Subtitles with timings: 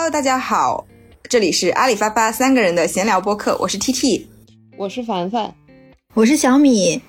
[0.00, 0.86] Hello，大家好，
[1.28, 4.26] 这里是阿里发发三个人的闲聊播客，我是 T T，
[4.78, 5.52] 我是凡凡，
[6.14, 7.02] 我是小米。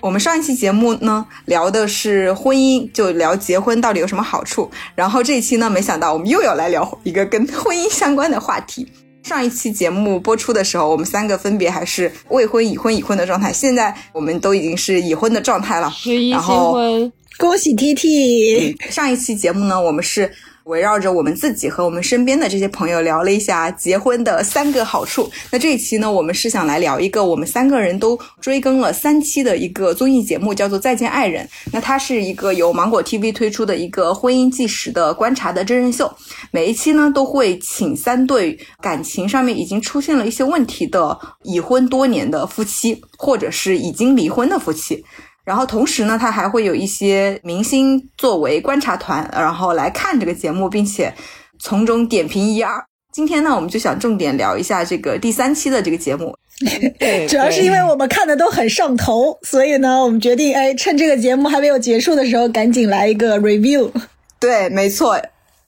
[0.00, 4.70] 我们上一期节目呢聊的是婚姻，就聊结婚到底有什么好处。
[4.94, 8.86] 然后这一期呢，没想到我们又要来聊一个跟婚姻相关的话题。
[9.24, 13.52] 上一期节目播出的时候，我们三个分别还是未婚、已婚、已婚的状态。
[13.52, 15.90] 现在我们都已经是已婚的状态了。
[15.90, 18.76] 十一新婚，恭喜 T T。
[18.90, 20.30] 上一期节目呢，我们是。
[20.64, 25.30] 围绕着我们自己和我们身边的这些朋友聊了一下结婚的三个好处。
[25.50, 31.44] 那这一期呢，我们是想来聊一个我们三个人都追更了三期的一个综艺节目，叫做《再见爱人》。
[31.70, 36.10] 那它是一个由芒果 TV 推出的一个婚姻纪实的观察的真人秀。
[36.50, 45.04] 每一期呢，都会请三对感情上面已经出现了一些问题的已婚多年的夫妻，或者是已经离婚的夫妻。
[45.44, 51.12] 然后同时呢，他还会有一些明星作为观察团，然后来看这个节目，并且
[51.58, 52.82] 从中点评一二。
[53.12, 56.36] 今天呢，我们就想重点聊一下这个第三期的这个节目。
[57.28, 63.90] 主要是因为我们看的都很上头，所以呢，我们决定哎，趁这个节目还没有结束的时候，赶紧来一个 review。
[64.40, 65.20] 对，没错，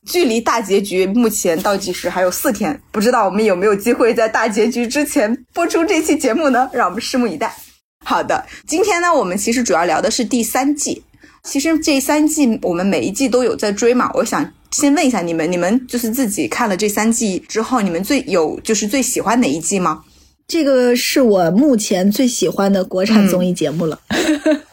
[0.06, 6.70] 距离大结局目前倒计时还有四天，不知道我们有没有机会在大结局之前播出这期节目呢？
[6.72, 7.52] 让我们拭目以待。
[8.08, 11.02] 好的，今天呢，我们其实主要聊的是第三季。
[11.42, 14.08] 其实这三季我们每一季都有在追嘛。
[14.14, 20.04] 我想先问一下你们，你们就是自己看了这三季之后，你们最有就是最喜欢哪一季吗？
[20.46, 23.98] 这个是我目前最喜欢的国产综艺节目了，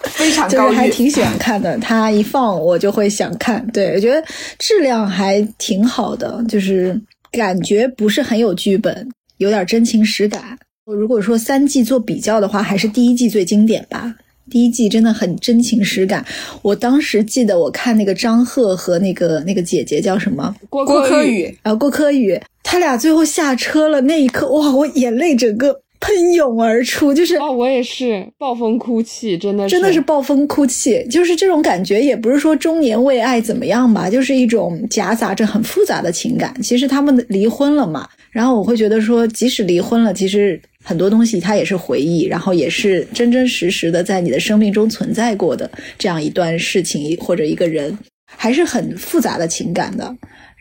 [0.04, 1.76] 非常高，还挺喜欢看的。
[1.80, 4.24] 它一放我就会想看，对我觉得
[4.60, 10.56] 质量还挺好的，就是感觉不是很有剧本，有点真情实感。
[10.86, 14.14] 如果说三季做比较的话，还是第一季最经典吧。
[14.50, 16.26] 第一季真的很真情实感。
[16.62, 36.54] 我当时记得我看那个张赫和那个那个姐姐叫什么郭柯宇啊，郭柯宇，他俩最后下车了那一刻，哇，我眼泪整个喷涌而出，就是哦，我也是暴风哭泣，真的真的是暴风哭泣，就是这种感觉，也不是说中年为爱怎么样吧，就是一种夹杂着很复杂的情感。
[36.62, 40.60] 其实他们离婚了嘛，然后我会觉得说，即使离婚了，其实。
[40.86, 50.14] 很多东西它也是回忆，然后也是真真实实的在你的生命中存在过的这样一段事情或者一个人，还是很复杂的情感的。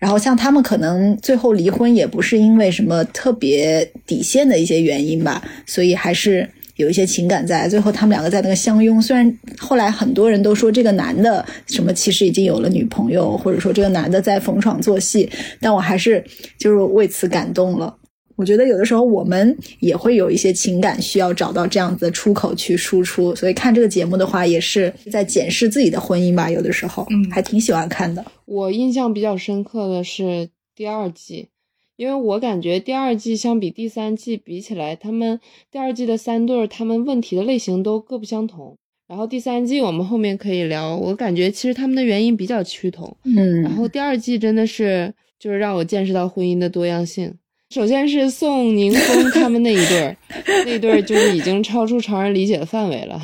[0.03, 7.69] 然后像他们可能最后离婚也不是因为什么特别底线的一些原因吧，所以还是有一些情感在。
[7.69, 15.31] 最后他们两个在那个相拥，虽然后来很多人都说这个男的什么其实已经有了女朋友，或者说这个男的在逢场作戏，
[15.61, 16.25] 但我还是
[16.59, 17.95] 就是为此感动了。
[18.37, 26.51] 我觉得有的时候我们也会有一些情感需要找到这样子的出口去输出，所以看这个节目的话，也是在检视自己的婚姻吧。
[26.51, 28.25] 有的时候，嗯，还挺喜欢看的。
[28.45, 31.49] 我印象比较深刻的是第二季，
[31.97, 35.39] 因为我感觉第二季相比第三季比起来，他们
[35.71, 38.77] 第二季的三对儿，他们问题的类型都各不相同。
[39.09, 43.15] 然后第三季我们后面可以聊，我感觉其实他们的原因比较趋同。
[43.25, 47.35] 嗯，然后第二季真的是就是让我见识到婚姻的多样性。
[47.73, 50.17] 首先是宋宁峰他们那一对儿，
[50.67, 53.19] 那对儿就是已经超出常人理解的范围了。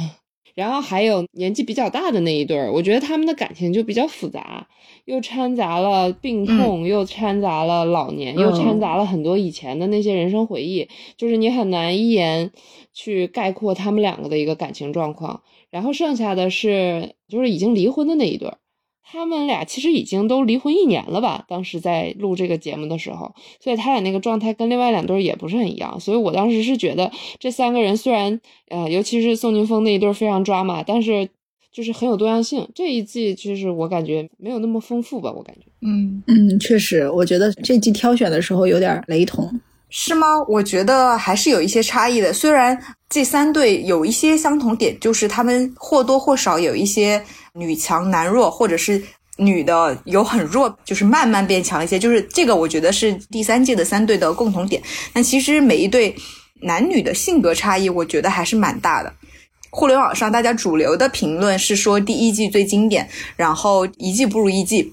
[0.54, 4.66] 然后还有年纪比较大的那一对儿，我觉得他们的感情就比较复杂，
[5.04, 10.88] 又掺杂了病痛，又掺杂了老年，又掺杂了很多以前的那些人生回忆，
[11.18, 12.50] 就是你很难一言
[12.94, 15.42] 去概括他们两个的一个感情状况。
[15.70, 18.56] 然后剩下的是就是已经离婚的那一对儿。
[19.10, 21.42] 他们俩其实已经都离婚一年了吧？
[21.48, 25.98] 当时在录这个节目的时候，所以他俩那个状态跟另外两对也不是很一样。
[25.98, 28.38] 所以我当时是觉得这三个人虽然，
[28.68, 31.26] 呃，尤其是宋宁峰那一对非常抓马，但是
[31.72, 32.68] 就是很有多样性。
[32.74, 35.62] 这一季就是我感觉没有那么丰富吧，我感觉。
[35.80, 39.50] 嗯嗯，确实，我觉得这季挑选的时候有点雷同，
[39.88, 40.26] 是吗？
[40.46, 42.30] 我觉得还是有一些差异的。
[42.30, 42.78] 虽然
[43.08, 47.24] 这三对有一些相同点，就是他们或多或少有一些。
[47.54, 49.02] 女强男弱，或者是
[49.36, 54.82] 女的有很弱，就是慢慢变强一些，就是这个我觉得是第三届的三对的共同点。
[55.12, 56.14] 但其实每一对
[56.62, 59.12] 男女的性格差异，我觉得还是蛮大的。
[59.70, 64.92] 互联网上大家主流的评论是说第一季最经典，然后一季不如一季。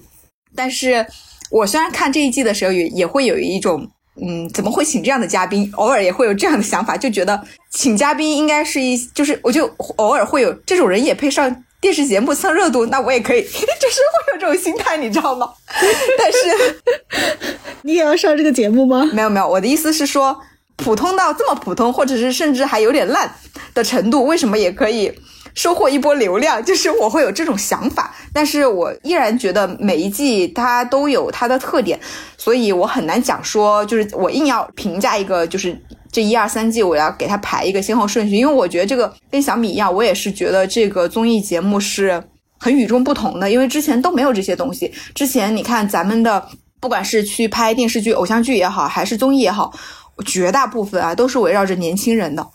[0.54, 1.04] 但是
[1.50, 3.88] 我虽然看这一季的时候也也会有一种，
[4.22, 5.68] 嗯，怎么会请这样的嘉宾？
[5.74, 7.42] 偶尔也会有这样的想法，就觉得
[7.72, 9.66] 请嘉宾应该是一，就是我就
[9.96, 11.64] 偶尔会有这种人也配上。
[11.86, 15.48] 电视节目蹭热度，那我也可以， 就是会有这种心态，你知道吗？
[16.18, 16.82] 但是
[17.82, 19.08] 你也要上这个节目吗？
[19.12, 20.36] 没有没有，我的意思是说，
[20.74, 23.32] 普通到这么普通，或者是甚至还有点烂
[23.72, 25.16] 的程度，为什么也可以
[25.54, 28.12] 收获一波流量，就是我会有这种想法。
[28.34, 32.00] 但是我依然觉得每一季它都有它的特点，
[32.36, 35.80] 所以我很难讲说，就是我硬要评价一个，就是
[36.10, 42.22] 这一二三季我要给它排一个先后顺序，因为我觉得这个跟小米一样，我也是觉得这个综艺节目是
[42.58, 44.92] 很与众不同的，因为之前都没有这些东西。
[45.14, 46.48] 之前你看咱们的，
[46.80, 49.72] 不管是去拍电视剧、偶像剧也好，还是综艺也好。
[50.24, 52.46] 绝大部分啊都是围绕着年轻人的，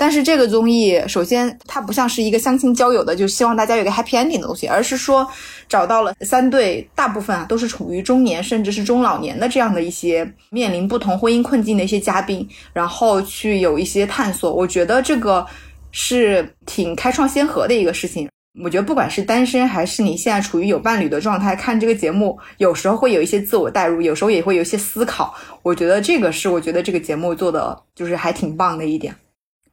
[0.00, 5.30] 但是这个综艺首先它不像是一个相亲交友的，就希望大家有个 happy ending 的东西，而是说
[5.68, 14.54] 找到了三对大部分啊都是处于中年甚至是中老年的这样的一些面临不同婚姻困境的一些嘉宾，然后去有一些探索。
[14.54, 15.46] 我觉得这个
[15.92, 18.26] 是挺开创先河的一个事情。
[18.64, 25.34] 我觉得不管是单身还是你现在处于有伴侣的状态，看这个节目，有时候会有一些自我代入，有时候也会有一些思考。
[25.62, 29.14] 我觉得这个是我觉得这个节目做的就是还挺棒的一点。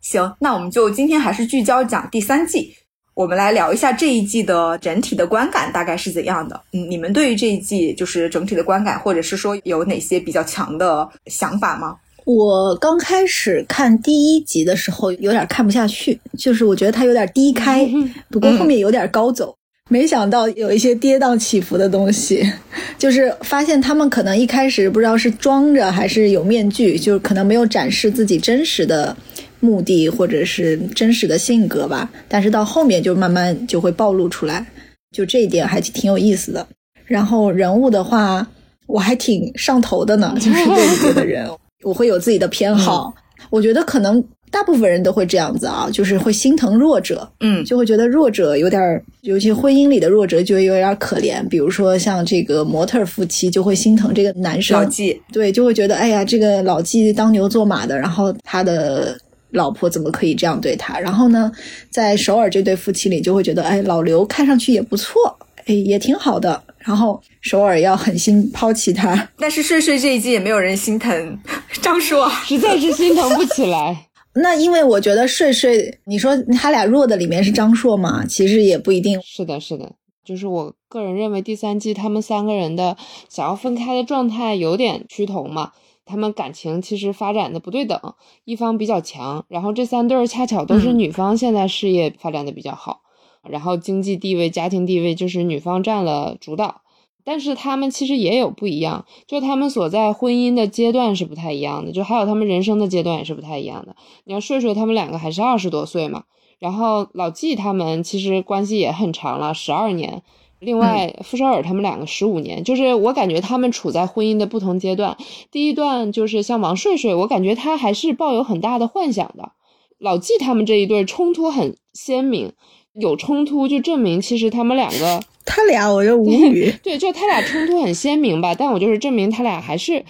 [0.01, 2.73] 行，那我们就今天还是聚焦讲第三季，
[3.13, 6.61] 我们来聊一下这一季的整体的观感大概是怎样的。
[6.73, 11.95] 嗯，你们对于这一季就是整体的观感，或者是说有哪些比较强的想法吗？
[12.25, 17.89] 我刚开始看第一集的时候，有点看不下去，就是我觉得它有点低开，
[18.29, 19.55] 不过后面有点高走。
[19.89, 22.45] 没想到有一些跌宕起伏的东西，
[22.99, 29.15] 就是发现他们可能一开始不知道是装着还是有面具，就是可能没有展示自己真实的
[29.59, 32.09] 目的或者是真实的性格吧。
[32.27, 34.65] 但是到后面就慢慢就会暴露出来，
[35.11, 36.65] 就这一点还挺有意思的。
[37.05, 38.45] 然后人物的话，
[38.85, 41.49] 我还挺上头的呢， 就是这里面的人。
[41.83, 43.13] 我会有自己的偏好，
[43.49, 48.81] 我觉得可能大部分人都会这样子啊，就是会心疼弱者，嗯，就会觉得弱者有点，
[49.21, 51.47] 尤其婚姻里的弱者就有点可怜。
[51.47, 59.17] 比如说像这个模特夫妻，就会心疼这个男生老纪，对，就会觉得哎呀，这个老纪当牛做马的，然后他的
[59.51, 60.99] 老婆怎么可以这样对他？
[60.99, 61.51] 然后呢，
[61.89, 66.63] 在首尔这对夫妻里，就会觉得哎，老刘看上去也不错，哎，也挺好的。
[66.79, 71.39] 然后首尔要狠心抛弃他， 但是睡睡这一季也没有人心疼
[71.81, 74.05] 张硕，实在是心疼不起来。
[74.39, 79.19] 那因为我觉得睡睡，你说他俩弱的里面是张硕嘛，其实也不一定。
[79.23, 79.91] 是的，是的，
[80.23, 82.95] 就是我个人认为第三季他们三个人的
[83.29, 85.71] 想要分开的状态有点趋同嘛，
[86.07, 87.99] 他们感情其实发展的不对等，
[88.45, 93.01] 一方比较强，然后这三对儿恰巧都是女方现在事业发展的比较好。
[93.43, 96.81] 然后经济地位、家庭地位就是女方占了主导，
[97.23, 103.95] 但是他们其实也有不一样，就他们所在婚姻的阶段是不太一样的，就还有他们人生的阶段也是不太一样的。
[104.25, 106.23] 你要睡睡他们两个还是二十多岁嘛，
[106.59, 110.23] 然后老纪他们其实关系也很长了，十二年。
[110.59, 115.15] 另外傅首尔他们两个十五年，就是我感觉他们处在婚姻的不同阶段。
[115.51, 119.51] 第一段就是像王睡睡，我感觉他还是抱有很大的幻想的。
[119.99, 122.53] 老纪他们这一对冲突很鲜明。
[122.99, 126.73] 有冲突就证明其实他们两个， 他俩我就无语。
[126.81, 130.03] 对，就他俩冲突很鲜明吧，但我就是证明他俩还是，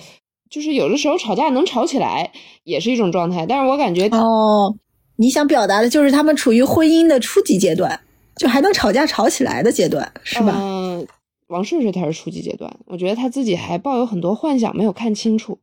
[0.49, 2.31] 就是有的时候吵架能吵起来
[2.63, 3.45] 也是一种状态。
[3.45, 4.73] 但是我感觉哦，
[5.17, 7.99] 你想表达的就是他们处于婚姻的初级阶段，
[8.37, 10.53] 就还能吵架吵起来的阶段，是吧？
[10.55, 11.07] 嗯，
[11.47, 15.59] 王顺顺他是初级阶段，我觉得他自己还抱有很多幻想没有看清楚。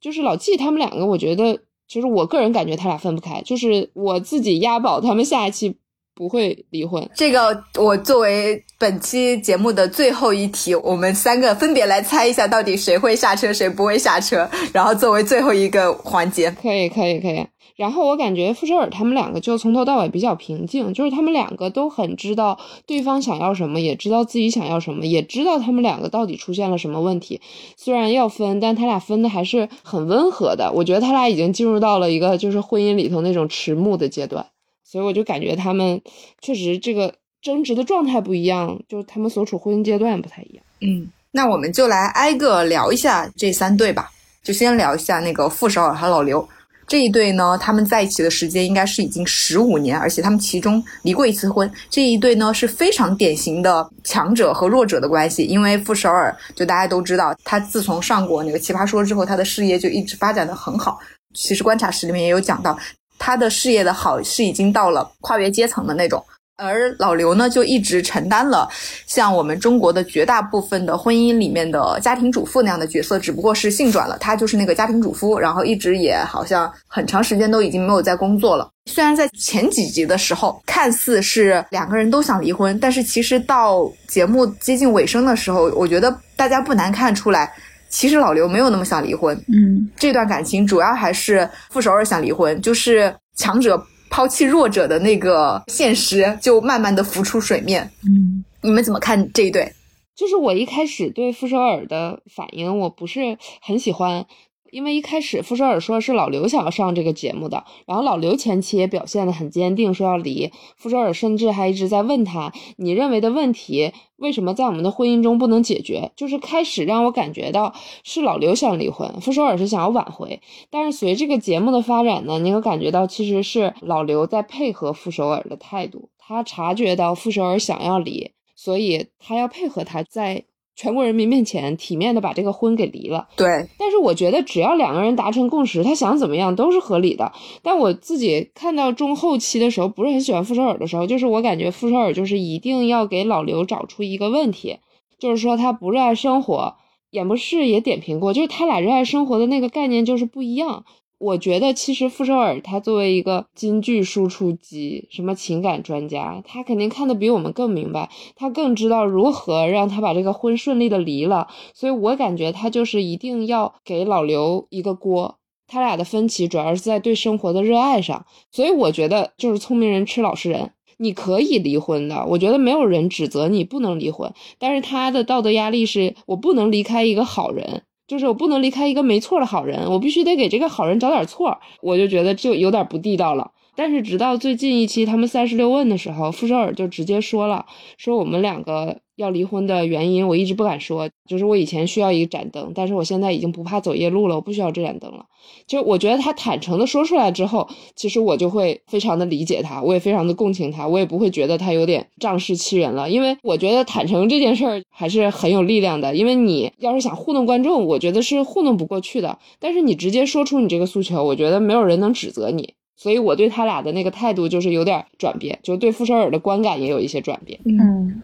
[0.00, 3.42] 就是老纪他们两个，我觉得其实我个人感觉他俩分不开。
[3.42, 5.76] 就是我自己押宝他们下一期。
[6.14, 7.08] 不会离婚。
[7.14, 14.48] 这个我作为本期节目的最后一题，我们三个分别来猜一下，到底谁会下车，谁不会下车。
[14.74, 17.46] 然后作为最后一个环节，可以，可以，可以。
[17.74, 27.40] 然后我感觉傅首尔他们两个就从头到尾比较平静，就是他们两个都很知道对方想要什么，也知道自己想要什么，也知道他们两个到底出现了什么问题。
[27.76, 30.70] 虽然要分，但他俩分的还是很温和的。
[30.72, 34.46] 我觉得他俩已经进入到了一个就是婚姻里头那种迟暮的阶段。
[34.84, 36.02] 所以我就感觉他们
[36.40, 40.64] 确实这个争执的状态不一样，就是他们所处婚姻阶段不太一样。
[40.82, 44.10] 嗯，那我们就来挨个聊一下这三对吧。
[44.42, 46.46] 就先聊一下那个傅首尔和老刘
[46.92, 51.72] 这一对呢，他们在一起的时间应该是已经十五年，而且他们其中离过一次婚。
[51.88, 61.00] 这一对呢是非常典型的强者和弱者的关系，因为傅首尔就大家都知道，他自从上过那个奇葩说之后，他的事业就一直发展的很好。
[61.32, 62.78] 其实观察室里面也有讲到。
[63.18, 66.22] 他的事业的好是已经到了跨越阶层的那种，
[66.56, 68.68] 而老刘呢就一直承担了
[69.06, 78.68] 像我们中国的绝大部分的婚姻里面的家庭主妇那样的角色，只不过是性转了，他就是那个家庭主妇，然后一直也好像很长时间都已经没有在工作了。
[78.86, 87.52] 虽然在前几集的时候看似是两个人都想离婚，但是其实到节目接近尾声的时候，我觉得大家不难看出来。
[87.88, 93.76] 其实老刘没有那么想离婚，嗯，这段感情主要还是傅首尔想离婚，就是强者
[94.12, 97.90] 抛弃弱者的那个现实就慢慢的浮出水面。
[98.06, 99.72] 嗯，你们怎么看这一对？
[100.14, 104.26] 就是我一开始对傅首尔的反应，我不是很喜欢。
[104.72, 110.50] 因为一开始傅首尔说是老刘想要上这个节目的，然后老刘前期也表现的很坚定，说要离。
[110.78, 120.40] 傅首尔甚至还一直在问他：“你认为的问题为什么在我们的婚姻中不能解决？”就是开始让我感觉到是老刘想离婚，傅首尔是想要挽回。
[120.70, 130.44] 但是随这个节目的发展呢，你会感觉到其实是老刘在配合傅首尔的态度，他察觉到傅首尔想要离，所以他要配合他在。
[130.74, 133.46] 全国人民面前体面的把这个婚给离了，对。
[133.78, 137.30] 但是我觉得只要两个人达成共识，他想怎么样都是合理的。
[137.62, 144.78] 但我自己看到中后期的时候，不是很喜欢傅首尔的时候，就是我感觉傅首尔就是一定要给老刘找出一个问题，
[145.18, 146.76] 就是说他不热爱生活。
[147.10, 150.86] 演播室也点评过，就是他俩热爱生活的那个概念就是不一样。
[151.22, 161.46] 我觉得其实傅首尔他作为一个金句输出机，什么情感专家，他肯定看得比我们更明白，他更知道如何让他把这个婚顺利的离了。
[161.74, 165.38] 所以我感觉他就是一定要给老刘一个锅，
[165.68, 168.26] 他俩的分歧主要是在对生活的热爱上。
[168.50, 177.84] 所以我觉得就是聪明人吃老实人，你可以离婚的，我觉得没有人指责你不能离婚，但是他的道德压力是我不能离开一个好人。
[178.12, 183.52] 就是我不能离开一个没错的好人，我必须得给这个好人找点错，我就觉得就有点不地道了。
[183.74, 187.64] 但是直到最近一期他们三十六问的时候，傅首尔就直接说了，
[187.96, 195.24] 说我们两个要离婚的原因，我一直不敢说，就是我以前需要一盏灯，但是我现在已经不怕走夜路了，我不需要这盏灯了。
[195.66, 212.74] 就我觉得他坦诚的说出来之后，其实我就会非常的理解他，我也非常的共情他，我也不会觉得他有点仗势欺人了，因为我觉得坦诚这件事儿还是很有力量的，因为你要是想糊弄观众，我觉得是糊弄不过去的，但是你直接说出你这个诉求，我觉得没有人能指责你。
[212.94, 217.58] 所以我对他俩的那个态度就是有点转变，就对傅首尔的观感也有一些转变。
[217.64, 218.22] 嗯，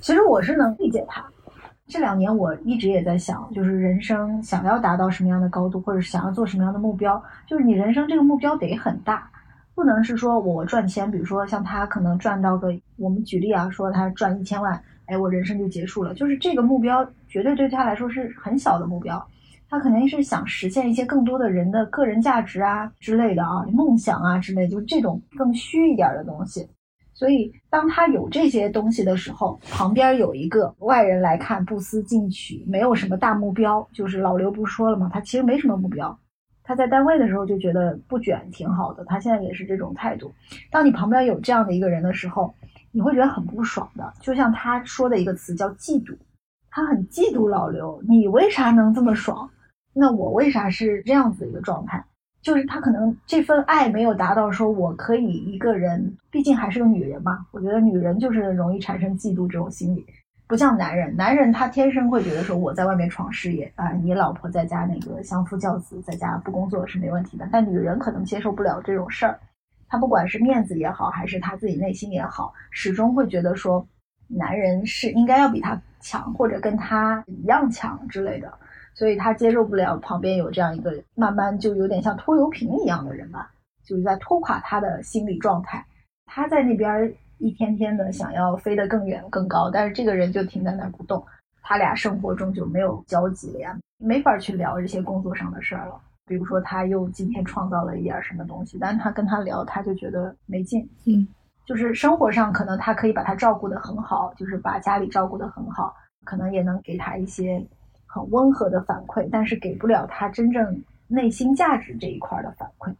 [0.00, 1.24] 其实我是能理解他。
[1.86, 9.30] 这两年我一直也在想，就是人生想要达到什么样的高度，或者是想要做什么样的目标，就是你人生这个目标得很大，
[9.74, 12.68] 不能是说我赚钱，比如说像他可能赚到个，
[12.98, 19.26] 我们举例啊，说他赚一千万，哎，我人生就结束了，就是这个目标绝对对他来说是很小的目标。
[19.70, 26.66] 他肯定是想实现一些更多的人的个人价值啊之类的啊，梦想啊之类，就是这种更虚一点的东西。
[27.12, 33.86] 所以，当他有这些东西的时候，旁边有一个外人来看不思进取，没有什么大目标。
[33.92, 35.10] 就是老刘不说了嘛？
[35.12, 36.16] 他其实没什么目标。
[36.62, 40.32] 他在单位的时候就觉得不卷挺好的，他现在也是这种态度。
[40.70, 42.54] 当你旁边有这样的一个人的时候，
[42.92, 44.12] 你会觉得很不爽的。
[44.20, 46.16] 就像他说的一个词叫嫉妒，
[46.70, 49.50] 他很嫉妒老刘，你为啥能这么爽？
[49.98, 52.04] 那我为啥是这样子一个状态？
[52.40, 57.44] 就是他可能这份爱没有达到，说我可以一个人，毕竟还是个女人嘛。
[57.50, 60.06] 我觉得女人就是容易产生嫉妒这种心理，
[60.46, 61.14] 不像男人。
[61.16, 67.48] 男人他天生会觉得说我在外面闯事业啊，你老婆在家那个相夫教子，在家不工作是没问题的。
[67.50, 69.40] 但女人可能接受不了这种事儿，
[69.88, 73.84] 她不管是面子也好，还是她自己内心也好，始终会觉得说
[74.28, 78.50] 男人是应该要比她强，或者跟她一样强之类的。
[78.98, 83.48] 所以他接受不了旁边有这样一个慢慢就有点像拖油瓶一样的人吧，
[83.84, 85.86] 就是在拖垮他的心理状态。
[86.26, 91.24] 他在那边一天天的想要飞得更远更高，但是这个人就停在那儿不动。
[91.62, 95.94] 他俩生活中就没有交集了呀，没法去聊这些工作上的事儿了。
[96.26, 100.84] 比如说他又今天创造了一点什么东西，但是他跟他聊，他就觉得没劲。
[101.06, 101.24] 嗯，
[101.64, 107.64] 就是生活上可能他可以把他照顾得很好，就是把家里照顾得很好，可能也能给他一些。
[108.08, 112.92] 很温和的反馈，但是给不了他真正内心价值这一块的反馈，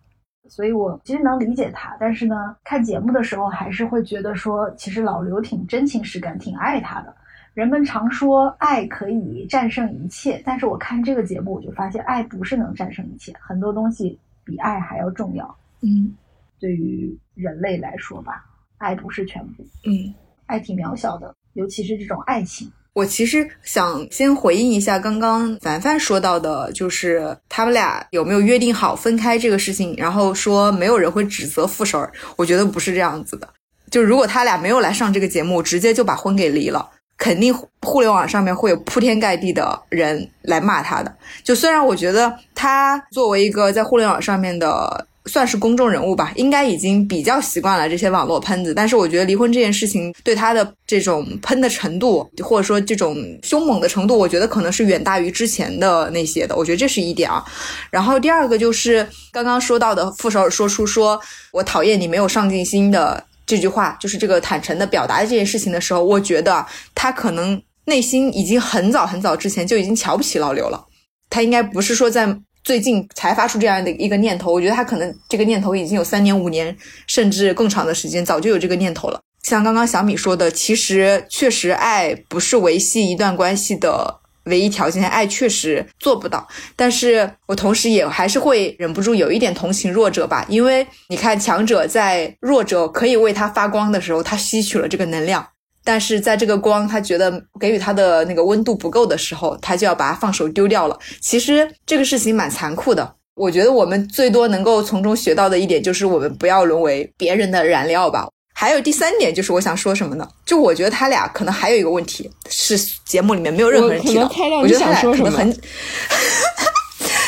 [0.49, 7.15] 所以我其实能理解他，但是呢，看节目的时候还是会觉得说，其实老刘挺真情实感，挺爱他的。
[7.55, 15.57] 人们常说爱可以战胜一切，但是我看这个节目，我就发现爱不是能战胜一切，很多东西比爱还要重要。
[15.81, 16.15] 嗯，
[16.61, 18.45] 对于人类来说吧，
[18.77, 19.65] 爱不是全部。
[19.85, 20.15] 嗯，
[20.47, 22.71] 爱挺渺小的，尤其是这种爱情。
[22.99, 32.12] 我其实想先回应一下刚刚凡凡说到的，就是他们俩有没有约定好分开这个事情，然后说没有人会指责傅首尔。
[32.35, 33.49] 我觉得不是这样子的，
[33.88, 41.14] 就如果他俩没有来上这个节目，直接就把婚给离了，肯定互联网上面会有铺天盖地的人来骂他的。
[41.45, 48.75] 就虽然我觉得他作为一个在互联网上面的算是公众人物吧，应该已经比较习惯了这些网络喷子。
[48.75, 56.57] 但是我觉得离婚这件事情对他的这种喷的程度，或者说这种凶猛的程度，我觉得可能是远大于之前的那些的。
[56.57, 57.45] 我觉得这是一点啊。
[57.91, 61.21] 然后第二个就是刚刚说到的傅首尔说出说
[61.53, 70.87] 我讨厌你没有上进心的这句话，就是这个坦诚的表达的这件事情的时候，我觉得他可能内心已经很早很早之前就已经瞧不起老刘了。
[71.31, 72.39] 他应该不是说在。
[72.65, 79.21] 最近才发出这样的一个念头，我觉得他可能这个念头已经有三年、五年，甚至更长的时间，早就有这个念头了。
[79.43, 86.47] 像刚刚小米说的，其实确实爱不是维系一段关系的唯一条件，爱确实做不到。
[86.77, 95.47] 但是我同时也还是会忍不住有一点同情弱者吧，因为你看，强者在弱者可以为他发光的时候，他吸取了这个能量。
[95.85, 100.99] 但是在这个光，他觉得给予他的那个温度不够的时候，他就要把它放手丢掉了。
[101.21, 103.15] 其实这个事情蛮残酷的。
[103.35, 108.29] 我觉得我们最多能够从中学到的一点，就是我们不要沦为别人的燃料吧。
[108.53, 110.29] 还有第三点，就是我想说什么呢？
[110.45, 114.23] 就我觉得他俩可能还有一个问题，是节目里面没有任何人提到。
[114.61, 115.49] 我觉得他俩可能很，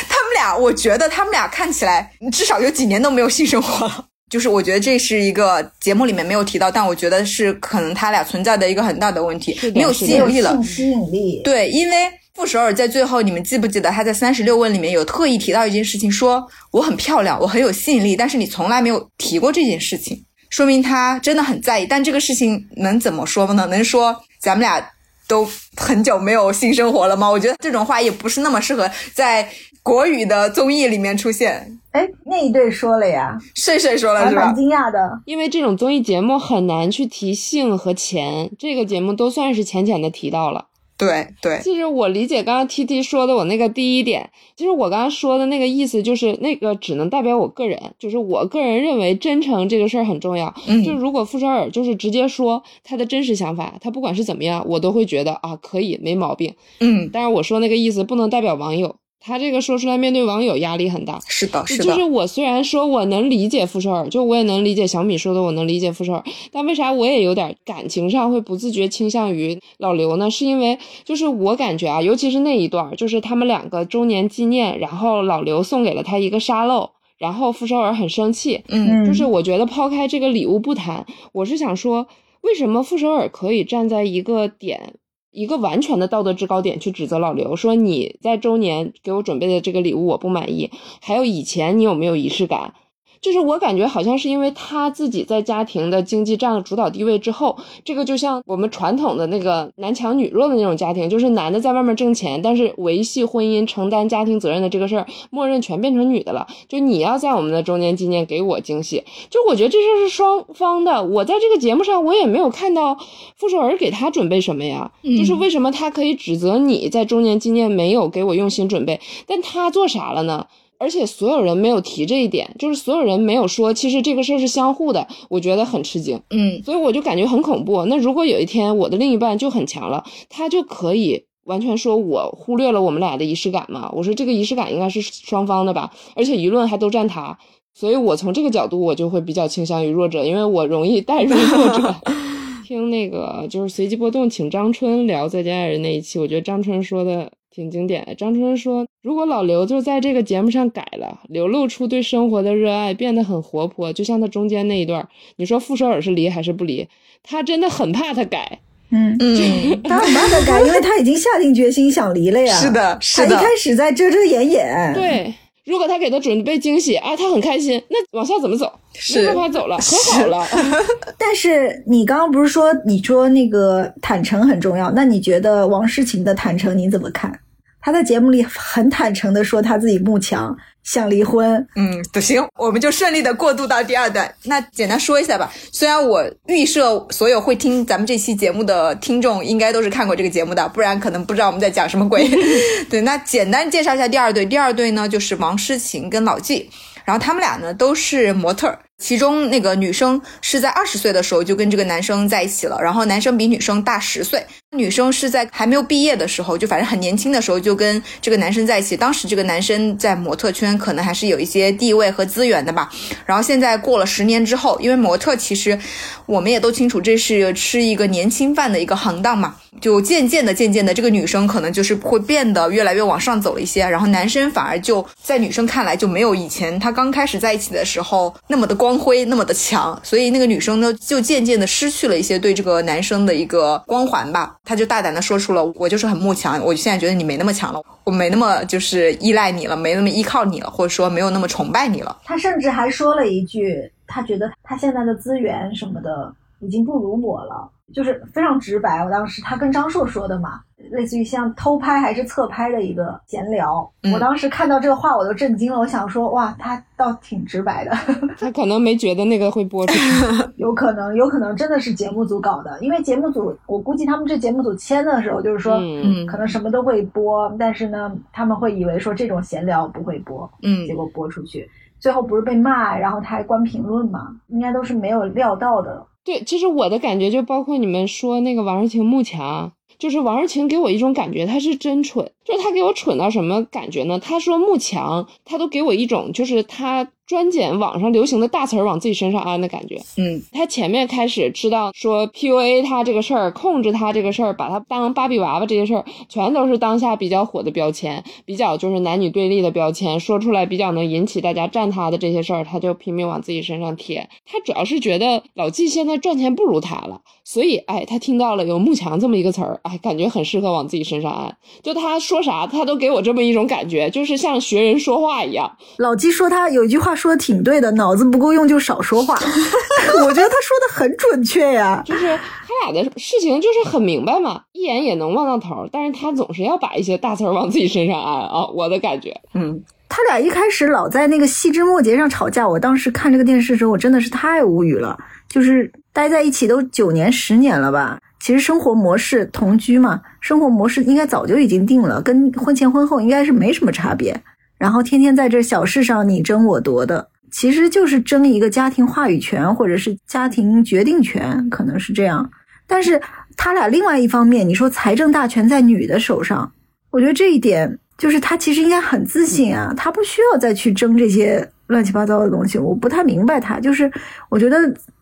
[0.09, 4.07] 他们俩，我觉得他们俩看起来至少有几年都没有性生活了。
[4.31, 10.57] 就是我觉得这是一个节目里面没有提到，但我觉得是可能他俩存在的一个很大的问题，没有吸引力了。
[10.63, 11.41] 吸引力。
[11.43, 21.85] 对，因为傅首尔在最后，你们记不记得他在三十六问里面有特意提到一件事情，说我很漂亮，我很有吸引力，但是你从来没有提过这件事情，说明他真的很在意。
[21.85, 23.67] 但这个事情能怎么说呢？
[23.69, 24.81] 能说咱们俩
[25.27, 25.45] 都
[25.75, 27.29] 很久没有性生活了吗？
[27.29, 29.49] 我觉得这种话也不是那么适合在
[29.83, 31.77] 国语的综艺里面出现。
[31.91, 34.45] 哎，那一对说了呀，睡睡说了是吧？
[34.45, 40.67] 蛮惊讶的，因为这种综艺节目很难去提性和钱，这个节目都算是浅浅的提到了。
[40.97, 50.53] 对对，其实我理解刚刚 T T 说的我那个第一点，其实我刚刚说的那个意思就是那个只能代表我个人，就是我个人认为真诚这个事儿很重要。
[50.67, 56.53] 嗯，就如果傅首尔就是直接说他的真实想法，他不管是怎么样，我都会觉得啊可以没毛病。
[56.79, 58.95] 嗯，但是我说那个意思不能代表网友。
[59.23, 61.19] 他这个说出来，面对网友压力很大。
[61.27, 61.83] 是的，是的。
[61.83, 70.29] 就是我虽然说我能理解傅首尔，就我也能理解小米说的，我能理解傅首尔，但为啥我也有点感情上会不自觉倾向于老刘呢？
[70.31, 78.63] 是因为就是我感觉啊，尤其是那一段，就是他们两个周年纪念，然后老刘送给了他一个沙漏，然后傅首尔很生气。
[78.69, 82.07] 嗯，就是我觉得抛开这个礼物不谈，我是想说，
[82.41, 84.95] 为什么傅首尔可以站在一个点？
[85.31, 90.69] 一个完全的道德制高点去指责老刘，说你在周年给我准备的这个礼物我不满意，
[91.01, 92.73] 还有以前你有没有仪式感？
[93.21, 97.55] 就是我感觉好像是因为他自己在家庭的经济占了主导地位之后，
[97.85, 106.47] 这个就像我们传统的那个男强女弱的那种家庭，就是男的在外面挣钱，但是维系婚姻、承担家庭责任的这个事儿，默认全变成女的了。
[106.67, 111.03] 就你要在我们的周年纪念给我惊喜，就我觉得这事儿是双方的。
[111.03, 112.97] 我在这个节目上我也没有看到
[113.35, 120.47] 傅首尔给他准备什么呀，就是为什么他可以指责你在周年纪念没有给我用心准备，但他做啥了呢？
[120.81, 126.19] 而且所有人没有提这一点，就是所有人没有说，其实这个事儿是相互的，我觉得很吃惊。
[126.31, 127.85] 嗯，所以我就感觉很恐怖。
[127.85, 133.91] 那如果有一天我的另一半就很强了，他就可以完全说我忽略了我们俩的仪式感嘛？
[133.95, 137.37] 我说这个仪式感应该是双方的吧，而且舆论还都站他，
[137.75, 141.95] 所以我从这个角度我就会比较倾向于弱者，因为我容易带入弱者。
[142.65, 147.31] 听那个就是随机波动，请张春聊再见爱人那一期，我觉得张春说的。
[147.53, 148.15] 挺经典的。
[148.15, 156.87] 张春说：“如果老刘就在这个节目上改了，流露出对生活的热爱，变得很活泼，就像他中间那一段，你说傅首尔是离还是不离？
[157.21, 158.59] 他真的很怕他改。
[158.89, 162.53] 嗯嗯，他很怕他改，因为他已经下定决心想离了呀。
[162.53, 163.27] 是的，是的。
[163.27, 164.93] 他一开始在遮遮掩掩。
[164.93, 165.33] 对。”
[165.71, 168.69] 如果他给他准备惊喜啊，他很开心，那往下怎么走？
[169.15, 170.45] 没办法走了，和好了。
[171.17, 174.91] 但是你刚刚不是说，你说那个坦诚很重要？
[174.91, 177.39] 那你觉得王诗晴的坦诚你怎么看？
[177.81, 180.55] 他在节目里很坦诚的说他自己慕强。
[180.83, 184.33] 想离婚，嗯，不行，我们就顺利的过渡到第二段。
[184.45, 185.53] 那简单说一下吧。
[185.71, 192.27] 虽然我预设所有会听咱们这期节目的听众应该都是看过这个节目的，不然可能不知道我们在讲什么鬼。
[192.89, 194.43] 对，那简单介绍一下第二对。
[194.43, 196.67] 第二对呢，就是王诗晴跟老纪，
[197.05, 204.45] 然后他们俩呢都是模特儿，其中那个女生是在二十岁的时候就跟这个男生在一起了，然后男生比女生大十岁。
[204.73, 208.95] 女生是在还没有毕业的时候，就反正很年轻的时候就跟这个男生在一起。
[208.95, 212.89] 当时这个男生在模特圈可能还是有一些地位和资源的吧。
[213.25, 215.77] 然后现在过了十年之后，因为模特其实
[216.25, 219.55] 我们也都清楚，这是吃一个年轻饭的一个行当嘛。
[219.79, 234.53] 就渐渐的、渐渐的，这个女生可能就是会变得越来越往上走了一些，然后男生反而就在女生看来就没有以前他刚开始在一起的时候那么的光光辉、那么的强，所以那个女生呢就渐渐的失去了一些对这个男生的一个光环吧。
[234.65, 250.59] 她就大胆的说出了：“我就是很慕强，我现在觉得你没那么强了，我没那么就是依赖你了，没那么依靠你了，或者说没有那么崇拜你了。”她甚至还说了一句：“她觉得她现在的资源什么的已经不如我了。”就是非常直白，我当时他跟张硕说的嘛，
[250.91, 253.89] 类似于像偷拍还是侧拍的一个闲聊。
[254.13, 257.91] 我当时看到这个话我都震惊了，我想说哇，他倒挺直白的。
[258.39, 276.05] 他可能没觉得那个会播出去， 有可能，有可能真的是节目组搞的，因为节目组我估计他们这节目组签的时候就是说，嗯，可能什么都会播，但是呢，他们会以为说这种闲聊不会播，嗯，结果播出去，最后不是被骂，然后他还关评论嘛，应该都是没有料到的。
[276.23, 284.19] 对，其实我的感觉就包括你们说那个王诗晴慕强，就是王诗晴给我一种感觉，他是真蠢，就是他给我蠢到什么感觉呢？
[284.19, 287.07] 他说慕强，他都给我一种就是他。
[287.27, 289.95] 专捡网上流行的大词儿往自己身上安的感觉。
[290.17, 304.27] 嗯，他前面开始知道说 PUA 他这个事儿，控制他这个事儿，把他当芭比娃娃这些事儿，全都是当下比较火的标签，比较就是男女对立的标签，说出来比较能引起大家站他的这些事儿，他就拼命往自己身上贴。
[304.45, 311.55] 他主要是觉得老纪现在赚钱不如他了，所以哎，他听到了有慕强这么一个词儿，哎，感觉很适合往自己身上安。
[311.81, 315.71] 就他说啥，他都给我这么一种感觉，就是像学人说话一样。
[315.97, 317.11] 老纪说他有一句话。
[317.21, 319.35] 说的挺对的，脑子不够用就少说话。
[320.25, 325.87] 我觉得他说的很准确呀， 就是他俩的事情就是很明白嘛，一眼也能望到头。
[325.91, 329.39] 但是他总是要把一些大词儿往自己身上安啊，我的感觉。
[329.53, 335.15] 嗯，他俩一开始老在那个细枝末节上吵架，我当时看这个电视的时候，我真的是太无语了。
[335.47, 344.35] 就是待在一起都九年十年了吧，其实生活模式同居嘛，生活模式应该早就已经定了，跟婚前婚后应该是没什么差别。
[344.79, 352.49] 然后天天在这小事上你争我夺的，其实就是争一个家庭话语权或者是家庭决定权，可能是这样。
[352.87, 353.21] 但是
[353.55, 356.71] 他俩另外一方面，你说财政大权在女的手上，
[357.11, 362.79] 我觉得这一点就是他其实应该很自信啊，他不需要再去争这些乱七八糟的东西。
[362.79, 364.11] 我不太明白他，就是
[364.49, 364.77] 我觉得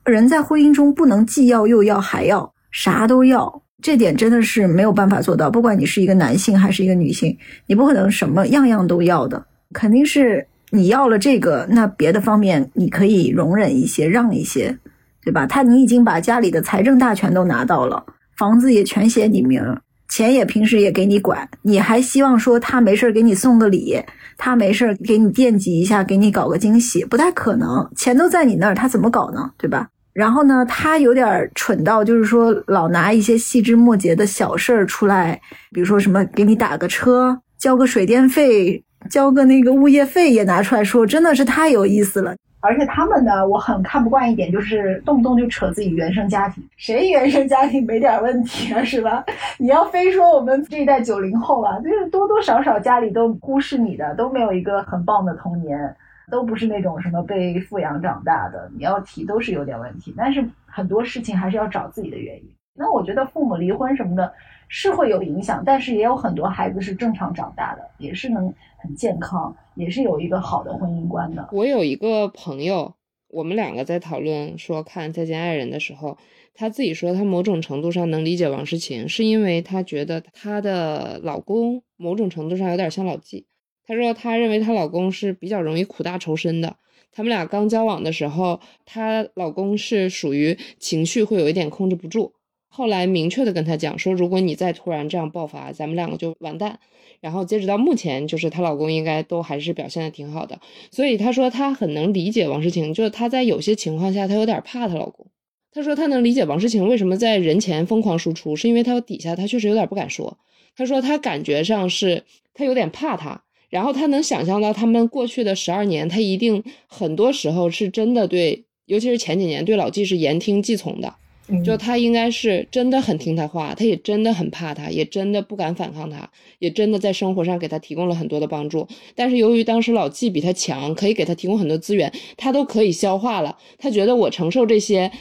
[0.05, 3.61] 人在婚姻中不能既要又要还要啥都要。
[3.81, 14.77] 这点真的是没有办法做到，不管你是一个男性还是一个女性，你不可能什么样样都要的，肯定是你要了这个，那别的方面你可以容忍一些，让一些，
[15.23, 15.47] 对吧？
[15.47, 18.05] 他你已经把家里的财政大权都拿到了，
[18.35, 19.63] 房子也全写你名，
[20.09, 23.97] 钱也平时也给你管，你还希望说他没事给你送个礼，
[24.37, 29.51] 他没事给你惦记一下，给你搞个惊喜，不太可能，钱都在你那儿，他怎么搞呢？
[29.57, 29.87] 对吧？
[30.13, 35.39] 然后呢，他有点蠢到，就是说老拿一些细枝末节的小事儿出来，
[35.71, 42.35] 比如说什么给你打个车、交个水电费、交个那个物业费也拿出来说，真的是太有意思了。
[42.61, 49.23] 而且他们呢，我很看不惯一点，就是动不动就扯自己原生家庭，谁原生家庭没点问题啊，是吧？
[49.57, 55.95] 你要非说我们这一代九零后啊，就是多多少少家里都忽视你的，都没有一个很棒的童年。
[56.29, 60.13] 都不是那种什么被富养长大的，你要提都是有点问题。
[60.17, 62.49] 但是很多事情还是要找自己的原因。
[62.73, 64.31] 那我觉得父母离婚什么的，
[64.69, 71.49] 是会有影响，但是也有很多孩子是正常长大的，也是能很健康，也是有一个好的婚姻观的。
[71.51, 72.93] 我有一个朋友，
[73.27, 76.17] 我们两个在讨论说看《再见爱人》的时候，
[76.53, 83.45] 他自己说他某种程度上能理解王诗晴，是因为他觉得她的老公某种程度上有点像老纪。
[83.89, 86.75] 她说，她认为她老公是比较容易苦大仇深的。
[87.11, 92.33] 他们俩刚交往的时候，她老公是属于情绪会有一点控制不住。
[92.67, 96.79] 后来明确的跟她讲说，如果你再突然这样爆发，咱们两个就完蛋。
[97.19, 100.59] 然后截止到目前，就是她老公应该都还是表现的挺好的。
[100.91, 105.25] 所以她说她很能理解王诗晴，就是她在有些情况下她有点怕她老公。
[105.71, 110.37] 她说她能理解王诗晴为什么在人前疯狂输出，是因为她底下她确实有点不敢说。
[110.75, 112.23] 她说她感觉上是
[112.53, 113.41] 她有点怕他。
[113.69, 121.15] 然后他能想象到他们过去的十二年，他一定很多时候是真的对，尤其是前几年对老纪是言听计从的。
[121.63, 128.87] 就他应该是真的很听他话，他也真的很怕他，也真的不敢反抗他，也真的在生活上给他提供了很多的帮助。
[129.15, 133.57] 但是由于当时老纪比他强，可以给他提供很多资源，他都可以消化了。
[133.77, 135.11] 他觉得我承受这些，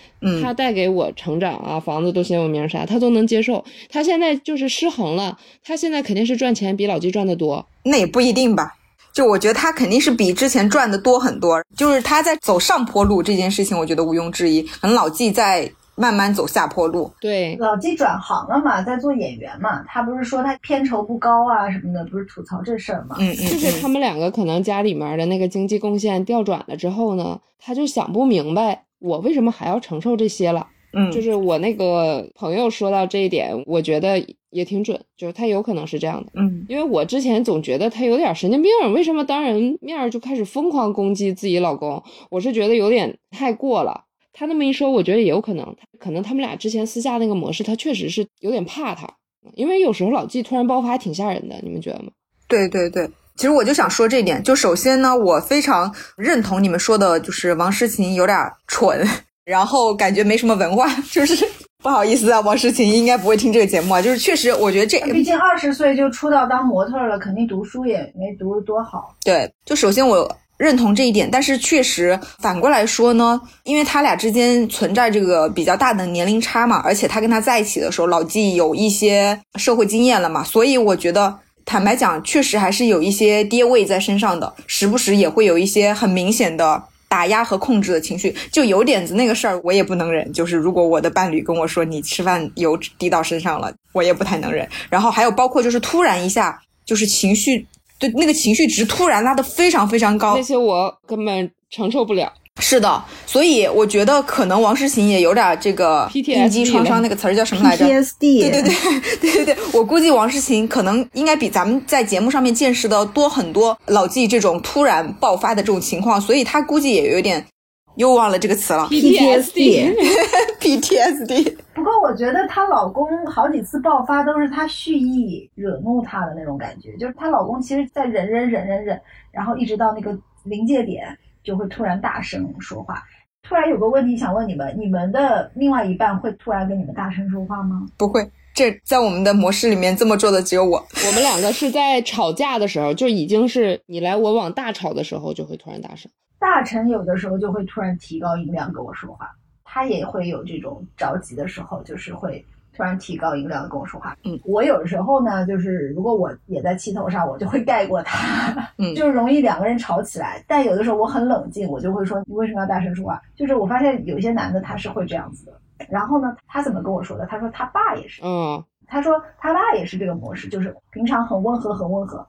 [0.42, 3.64] 他带给我成长啊，房子都写我名啥，他都能接受。
[3.88, 7.66] 他现在就是失衡了，他现在肯定是赚钱比老纪赚的多。
[7.84, 8.74] 那也不一定吧。
[9.14, 14.62] 就我觉得他肯定是比之前赚的多很多，就是他在走上坡路这件事情，我觉得毋庸置疑。
[14.62, 17.10] 可能老纪在慢慢走下坡路。
[17.20, 23.16] 对，老纪转行了嘛，在做演员嘛，他不是说他片酬不高啊什么的，不是吐槽这事儿吗？
[23.18, 30.68] 嗯嗯，就是他们两个可能家里面的那个经济贡献调转了之后呢，他就想不明白我为什么还要承受这些了。
[30.94, 36.30] 嗯，就是我那个朋友说到这一点，我觉得也挺准，就是他有可能是这样的。
[36.34, 42.02] 嗯，因为我之前总觉得他有点神经病，为什么当人面就开始疯狂攻击自己老公？
[42.30, 44.04] 我是觉得有点太过了。
[44.38, 49.08] 他那么一说，我觉得也有可能，可能他们俩之前私下那个模式，他确实是有点怕他，
[49.54, 52.10] 因为有时候老纪突然爆发挺吓人的，你们觉得吗？
[52.46, 59.04] 对对对，其实我就想说这点，就首先呢，我非常认同你们说的，就是王诗琴有点蠢。
[59.44, 61.34] 然后感觉没什么文化， 就是
[61.82, 64.02] 不好意思啊，王诗琴应该不会听这个节目啊。
[64.02, 69.16] 就是确实，我觉得这毕竟二十岁就出道当模特了，肯定读书也没读多好。
[69.24, 86.84] 对，就首先我认同这一点，但是确实反过来说呢，因为他俩之间存在这个比较大的年龄差嘛，而且他跟他在一起的时候，老纪有一些社会经验了嘛，所以我觉得坦白讲，确实还是有一些爹味在身上的，时不时也会有一些很明显的。
[87.10, 90.30] 打压和控制的情绪，就有点子那个事儿，我也不能忍。
[90.30, 94.68] 就是如果我的伴侣跟我说你吃饭油滴到身上了，我也不太能忍。
[94.90, 97.66] 然后还有包括就是突然一下，就是情绪
[97.98, 102.32] 对那个情绪值突然拉得非常非常高，那些我根本承受不了。
[102.60, 108.50] 是的，所以我觉得可能王诗琴也有点这个应激创伤，那个词儿叫什么来着？PTSD。
[108.50, 113.78] 对对对对对对，我估计王诗琴可能应该比咱们在节目上面见识的多很多。
[113.86, 117.46] 老纪这种突然爆发的这种情况，所以他估计也有点
[117.94, 118.88] 又忘了这个词了。
[118.90, 119.94] PTSD。
[120.76, 121.56] PTSD。
[121.74, 129.00] 不过我觉得她老公好几次爆发都是她蓄意惹怒他的那种感觉，就是她老公其实在忍忍忍忍忍，
[129.30, 131.16] 然后一直到那个临界点。
[131.44, 133.02] 就会突然大声说话。
[133.42, 137.86] 突然有个问题想问你们：你们的另外一半会突然跟你们大声说话吗？
[137.96, 140.76] 不会，这在我们的模式里面这么做的只有我。
[141.06, 146.10] 我们两个是在吵架的时候，就已经是你来我往大吵的时候，就会突然大声。
[146.38, 149.30] 大臣有的时候就会突然提高音量跟我说话，
[149.70, 152.42] 他也会有这种着急的时候，就是会。
[152.76, 160.40] 突然提高音量的跟我说话，嗯，我有时候呢，就是如果我也在气头上，我就会盖过他， 嗯， 就容易两个人吵起来。
[160.46, 163.20] 但有的时候我很冷静，我就会说你为什么要大声说话？
[163.34, 165.60] 就是我发现有一些男的他是会这样子的。
[165.88, 167.26] 然后呢，他怎么跟我说的？
[167.26, 172.24] 他说他爸也是，嗯，他说他爸也是这个模式，就是平常很温和很温和，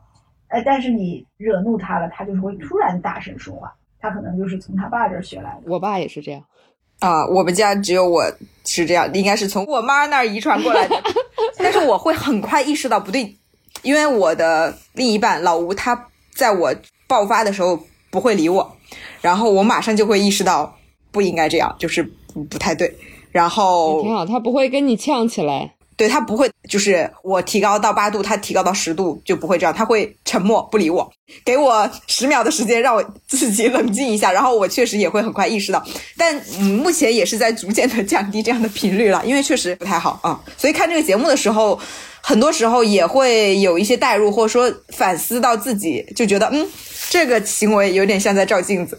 [0.47, 3.71] 哎，但是你惹怒他了，他就是会突然大声说话。
[4.01, 5.69] 他可能就是从他爸这儿学来的。
[5.69, 6.41] 我爸也是这样。
[6.99, 8.23] 啊，我们家只有我
[8.65, 11.01] 是这样，应该是从我妈那儿遗传过来的。
[11.57, 13.35] 但是我会很快意识到不对，
[13.81, 16.73] 因为我的另一半老吴，他在我
[17.07, 18.77] 爆发的时候不会理我，
[19.21, 20.77] 然后我马上就会意识到
[21.11, 22.03] 不应该这样，就是
[22.49, 22.93] 不太对。
[23.31, 25.75] 然后挺好，他不会跟你呛起来。
[25.99, 31.11] 对他不会，就是我提高到八度，他提高到十度就不会这样，他会沉默不理我，
[31.43, 35.83] 给我十秒的时间让我自己冷静一下，然后我确实也会很快意识到，
[36.15, 41.77] 但嗯，目前也是在逐渐的降低这样的频率了，因为确实不太好啊，所以看这个节目的时候，
[42.21, 46.65] 很多时候也会有一些代入，或者说反思到自己，就觉得嗯，
[47.09, 48.97] 这个行为有点像在照镜子，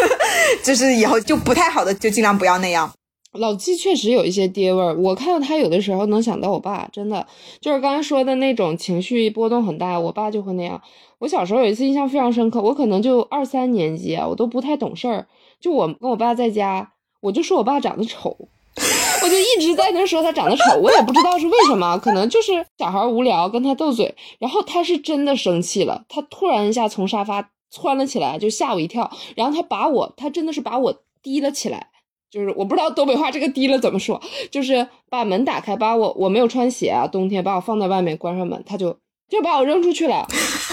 [0.62, 2.92] 就是以后就不太好的，就尽量不要那样。
[3.36, 7.26] 老纪确实有一些爹味儿，我看到他有的时候能想到我爸，真的
[7.60, 10.80] 就是刚才说的那种情绪波动很大，我爸就会那样。
[11.18, 15.26] 我小时候有一次印象非常深刻，我可能就二三年级啊，我都不太懂事儿，
[15.60, 18.36] 就我跟我爸在家，我就说我爸长得丑，
[19.22, 31.88] 我就一直在那说他长得丑，我也不知道是为什么，可能就是小孩无聊跟他斗嘴，然后他是真的生气了，他突然一下从沙发窜了起来，就吓我一跳，然后他把我，他真的是把我提了起来。
[32.30, 38.96] 就是我不知道东北话这个低了怎么说，就是把门打开，把我我没有穿鞋啊，冬天把我放在外面，关上门，他就
[39.28, 40.26] 就把我扔出去了，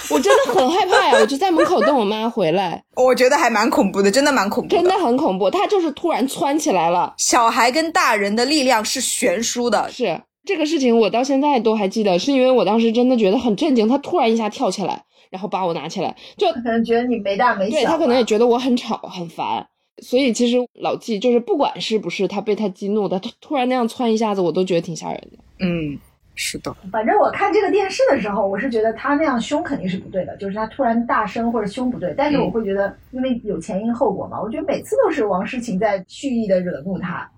[0.10, 2.84] 我真的很害怕呀，我就在门口等我妈回来。
[2.98, 5.50] 我觉得还蛮恐怖的，真的蛮恐怖，真的很恐怖。
[5.50, 7.14] 他就是突然窜起来了。
[7.18, 19.66] 小孩跟大人的力量是悬殊的，是这个事情我到现在都还记得，是因为我当时真的觉得很震惊，他突然一下跳起来，然后把我拿起来，就可能觉得你没大没小，对他可能也觉得我很吵很烦。
[20.02, 25.38] 所以其实老纪就是不管是不是他被他激怒的，他突然那样窜一下子，我都觉得挺吓人的。
[25.60, 25.98] 嗯，
[26.36, 32.14] 是的，反正我看这个电视的时候，我是觉得他那样凶肯定是不对的，就是他突然大声或者凶不对。
[32.18, 37.30] 但是我会觉得，因为有前因后果嘛，我觉得每次都是王诗晴在蓄意的惹怒他，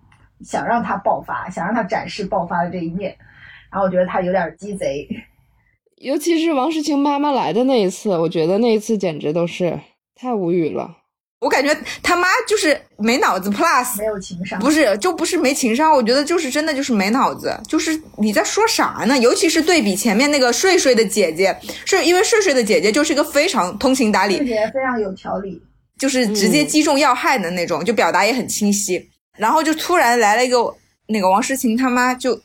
[0.41, 3.15] 想让他爆发，想让他展示爆发的这一面。
[3.69, 5.05] 然后我觉得他有点鸡贼，
[5.97, 9.77] 尤其是王诗晴妈妈来的那一次，我觉得那一次简直都是
[10.15, 10.95] 太无语了。
[11.45, 14.59] 我感觉他妈就是没脑子 plus，没有情商。
[14.59, 19.15] 不是，就不是没情商，我觉得就是真的就是没脑子，就是你在说啥呢？
[19.19, 21.55] 尤其是对比前面那个睡睡的姐姐，
[21.85, 25.61] 是因为睡睡的姐姐就是一个非常通情达理，姐姐非常有条理，
[25.99, 29.07] 就是直接击中要害的那种，就表达也很清晰。
[29.37, 30.57] 然后就突然来了一个
[31.07, 32.35] 那个王诗晴他妈就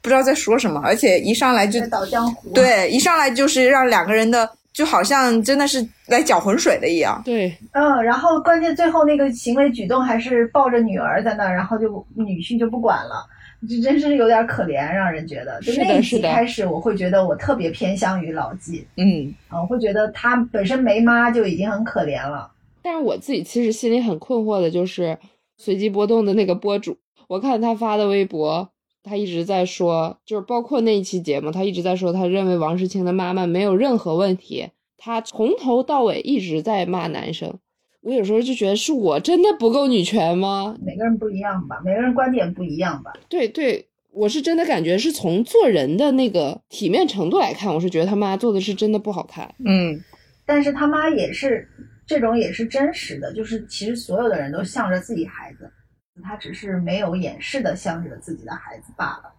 [0.00, 4.48] 不知道在说什么，而且一上来就倒江湖，对，一上来就是让两个人的。
[4.74, 7.22] 就好像真的是来搅浑水的一样。
[7.24, 13.24] 对，嗯，然后关键最后那个行为举动还是抱着女儿在那儿，然后就女婿就不管了，
[13.68, 15.60] 这真是有点可怜，让人觉得。
[15.60, 18.84] 就那一集开始，我会觉得我特别偏向于老纪。
[18.96, 22.50] 嗯，啊，我会觉得他本身没妈就已经很可怜了。
[22.82, 25.16] 但是我自己其实心里很困惑的就是
[25.56, 28.68] 随机波动的那个博主，我看他发的微博。
[29.04, 34.70] 他一直在说，就是包括那一期节目，他一直在说，他认为王诗清的妈妈没有任何问题。
[34.96, 37.58] 他从头到尾一直在骂男生。
[38.00, 40.76] 我有时候就觉得，是我真的不够女权吗？
[40.82, 43.12] 每个人不一样吧，每个人观点不一样吧。
[43.28, 49.54] 对对，我是真的感觉是从做人的那个体面程度来看，我是觉得他妈做的是真的不好看。
[49.64, 49.98] 嗯，
[50.46, 51.68] 但是他妈也是
[52.06, 55.70] 这种，也是真实的，就是其实所有的人都向着自己孩子。
[56.22, 59.32] 他只是没有掩饰的向着自己的孩子罢了，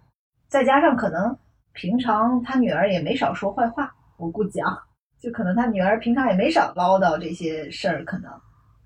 [0.49, 1.37] 再加上可能
[1.73, 4.77] 平常他女儿也没少说坏话，我估计啊，
[5.21, 8.03] 就可能他女儿平常也没少唠叨这些事儿。
[8.03, 8.29] 可能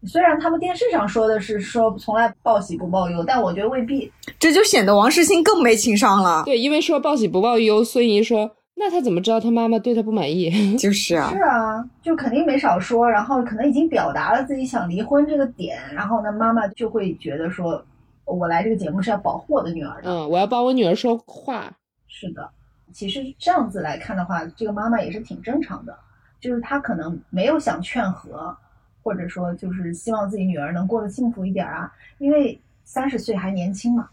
[0.08, 4.12] 虽然他们电视上说的是说从来报喜不报忧，但我觉得未必。
[4.38, 6.44] 这就显得王世清更没情商了。
[6.46, 8.56] 对，因为说报喜不报忧，孙怡说。
[8.82, 10.50] 那他怎么知道他妈妈对他不满意？
[10.80, 17.84] 就是啊，是啊，就肯定没少说，然后可能已经表达了自己想离婚这个点，然后呢，妈妈就会觉得说，
[18.24, 21.70] 我来这个节目是要保护我的女儿的，嗯，我要帮我女儿说话。
[22.08, 22.50] 是的，
[22.94, 25.94] 其实这样子来看的话，这个妈妈也是挺正常的，
[26.40, 28.56] 就是她可能没有想劝和，
[29.04, 34.08] 或者说就是希望自己女儿能过得幸福一点啊，因为三十岁还年轻嘛。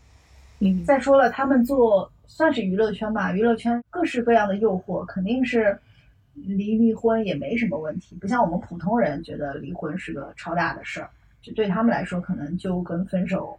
[0.59, 2.11] 嗯，再说了，他们做。
[2.27, 5.79] 算是娱乐圈吧，娱乐圈各式各样的诱惑，肯定是
[6.35, 8.17] 离离婚也没什么问题。
[8.17, 11.11] 不像我们普通人觉得离婚是个超大的事儿，
[11.41, 13.59] 就对他们来说可能就跟分手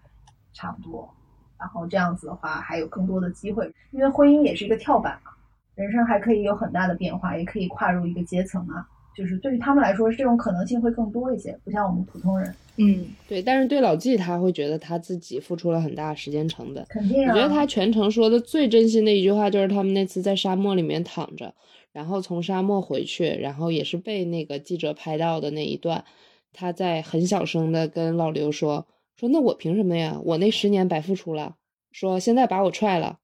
[0.54, 1.12] 差不多。
[1.58, 5.32] 然后这样子的话，还有更多的机会，因为婚姻也是一个跳板嘛，
[5.74, 8.88] 人生还可以有很大的变化，也可以跨入一个阶层啊。
[9.18, 12.54] 就是对于他们来说，这种可能性会更多一些，不像我们普通人。
[12.76, 13.42] 嗯，对。
[13.42, 16.86] 但是对老纪，他会觉得他自己付出了很大时间成本。
[16.88, 17.26] 肯定。
[17.26, 21.52] 啊我觉得他全程说的最真心的一句话，就是他们那次在沙漠里面躺着，
[21.92, 26.06] 然后从沙漠回去，然后也是被那个记者拍到的那一段，
[26.54, 28.86] 他在很小声的跟老刘说
[29.20, 30.22] ：“说那我凭什么呀？
[30.24, 31.56] 我那十年白付出了。
[31.92, 33.18] 说现在把我踹了。”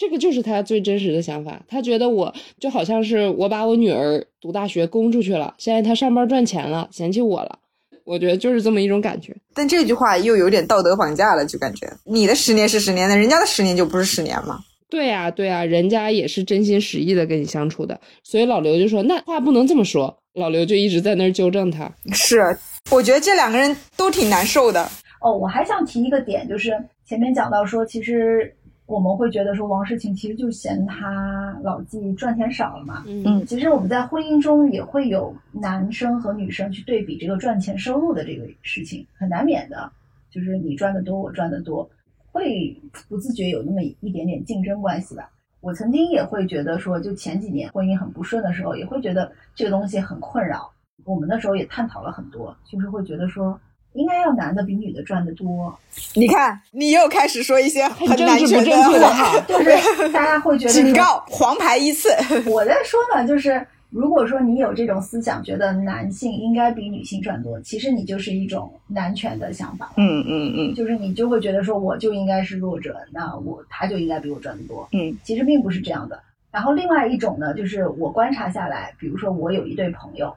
[0.00, 7.58] 这个就是他最真实的想法，他觉得我就好像是我把我女儿读大学供出去了，现在他上班赚钱了，嫌弃我了。
[8.04, 9.36] 我觉得就是这么一种感觉。
[9.52, 14.60] 但这句话又有点道德绑架了，就感觉你的十年是十年的，人家的十年就不是十年吗？
[14.88, 18.00] 对呀，对呀，人家也是真心实意的跟你相处的。
[18.24, 21.92] 所以老刘就说那话不能这么说，老刘就一直在那儿纠正他。
[22.14, 22.56] 是，
[22.90, 24.82] 我觉得这两个人都挺难受的。
[25.20, 26.72] 哦，我还想提一个点，就是
[27.06, 28.56] 前面讲到说，其实。
[28.90, 33.04] 我们会觉得说王诗晴其实就嫌他老纪赚钱少了嘛。
[33.06, 39.88] 嗯，其实我们在婚姻中也会有男生和女生去对比这个赚钱收入的这个事情，很难免的。
[40.28, 41.88] 就是你赚的多，我赚的多，
[42.32, 42.76] 会
[43.08, 45.30] 不自觉有那么一点点竞争关系吧。
[45.60, 50.68] 我曾经也会觉得说，就前几年婚姻很不顺的时候，也会觉得这个东西很困扰。
[51.04, 53.56] 我们那时候也探讨了很多，就是会觉得说。
[53.94, 55.76] 应该要男的比女的赚的多。
[56.14, 59.70] 你看，你又开始说一些很男权的话，就是
[60.12, 62.08] 大家会觉得警告黄牌一次。
[62.46, 69.92] 我在说呢，就是如果说你有这种思想，觉得男性应该比女性赚多，其实你就是一种男权的想法。
[69.96, 74.88] 嗯嗯嗯，就是你就会觉得说，我就应该是弱者，那我他就应该比我赚的多。
[74.92, 76.20] 嗯，其实并不是这样的。
[76.52, 80.32] 然后另外一种呢，就是我观察下来，比如说我有一对朋友。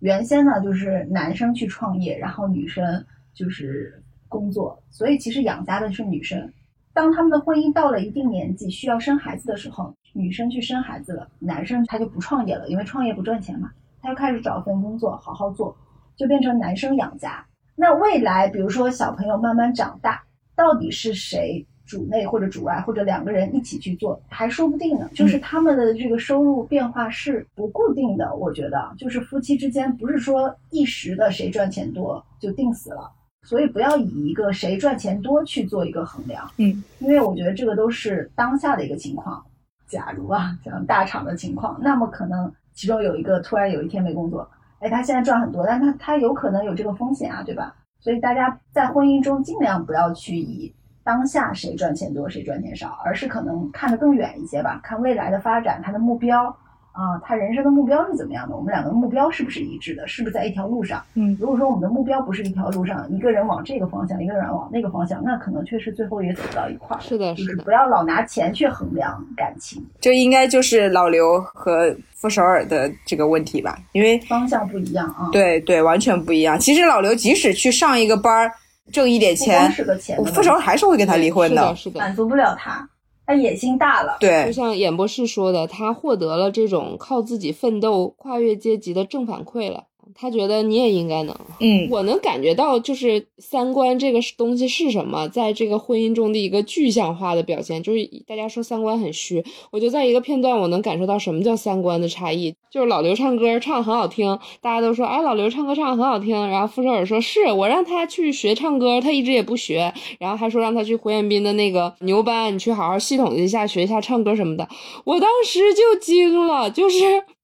[0.00, 6.52] 原先呢，就是男生去创业，然后女生就是工作，所以其实养家的是女生。
[6.92, 15.76] 当他们的婚姻到了一定年纪，需要生孩子的时候，女生去生孩子了，男生他就不创业了，因为创业不赚钱嘛，他又开始找份工作好好做，
[16.16, 17.44] 就变成男生养家。
[17.74, 20.22] 那未来，比如说小朋友慢慢长大，
[20.54, 25.08] 到底是谁主内或者主外，或者两个人一起去做，还说不定呢。
[25.14, 33.10] 就是他们的这个收入变化是不固定的，我觉得，就是夫妻之间不是说一时的谁赚钱多就定死了。
[33.44, 39.40] 所以不要以一个谁赚钱多去做一个衡量，嗯，因为我觉得这个都是当下的一个情况。
[39.86, 47.72] 假如啊，像大厂的情况，那么可能其中有一个突然有一天没工作，哎，他现在赚很多，但他他有可能有这个风险啊，对吧？
[48.00, 50.74] 所以大家在婚姻中尽量不要去以
[51.06, 56.54] 当下谁赚钱多谁赚钱少，而是可能看得更远一些吧，看未来的发展，他的目标。
[56.96, 58.56] 啊，他人生的目标是怎么样的？
[58.56, 60.08] 我们两个目标是不是一致的？
[60.08, 61.04] 是不是在一条路上？
[61.12, 67.00] 嗯，如果说我们的目标不是一条路上，一个人往这个方向，一个人往那个方向，那可能确实最后也走不到一块儿。
[67.00, 69.84] 是的，就是的，不要老拿钱去衡量感情。
[70.00, 73.78] 这应该就是老刘和傅首尔的这个问题吧？
[73.92, 75.28] 因为方向不一样啊。
[75.30, 76.58] 对对，完全不一样。
[76.58, 78.50] 其实老刘即使去上一个班儿，
[78.92, 82.88] 挣一点钱，是个钱，傅首尔还是会跟他离婚的，是的，满足不了他。
[83.26, 89.84] 他野心大了，对，就像演播室说的，他获得了这种靠自己奋斗跨越阶级的正反馈了。
[90.14, 97.82] 他觉得你也应该能，嗯，我能感觉到，就是三观这个东西是什么，在这个婚姻中的一个具象化的表现。
[97.82, 102.54] 就是大家说三观很虚，我就在一个片段，我能感受到什么叫三观的差异。
[102.70, 106.48] 就是老刘唱歌唱很好听，大家都说，哎，老刘唱歌唱很好听。
[106.48, 109.92] 然后傅首尔说，是我让他去学唱歌，他一直也不学。
[110.18, 114.68] 然后还说让他去胡彦斌的那个牛班，你去好好系统一下学一下唱歌什么的。
[115.04, 116.98] 我当时就惊了，就是。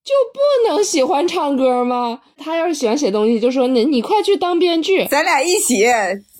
[0.04, 2.20] 就不能喜欢唱歌吗？
[2.36, 5.84] 他要是喜欢写东西，就说你你快去当编剧，咱俩一起，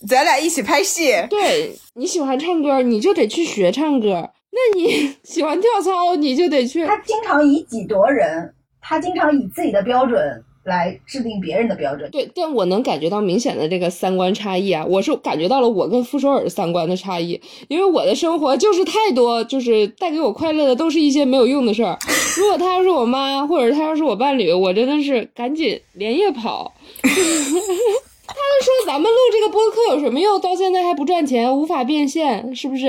[0.09, 1.13] 咱俩一起拍戏。
[1.31, 4.31] 对你喜欢唱歌，你就得去学唱歌。
[4.51, 6.85] 那你 喜欢跳操，你就得去。
[6.87, 10.45] 他经常以己夺人，他经常以自己的标准。
[10.65, 14.85] 来制定别人的标准，对，但我能感觉到明显的这个三观差异啊！
[14.89, 21.99] 我是感觉到了我跟傅首尔三观的差异，因为我的生活就是太多，就是带给我快乐的都是一些没有用的事儿。
[22.37, 26.73] 如果她要是我妈，或者她要是我伴侣，我真的是赶紧连夜跑。
[28.35, 30.41] 他们说咱们录这个播客有什么用？
[30.41, 32.89] 到现在还不赚钱，无法变现，是不是？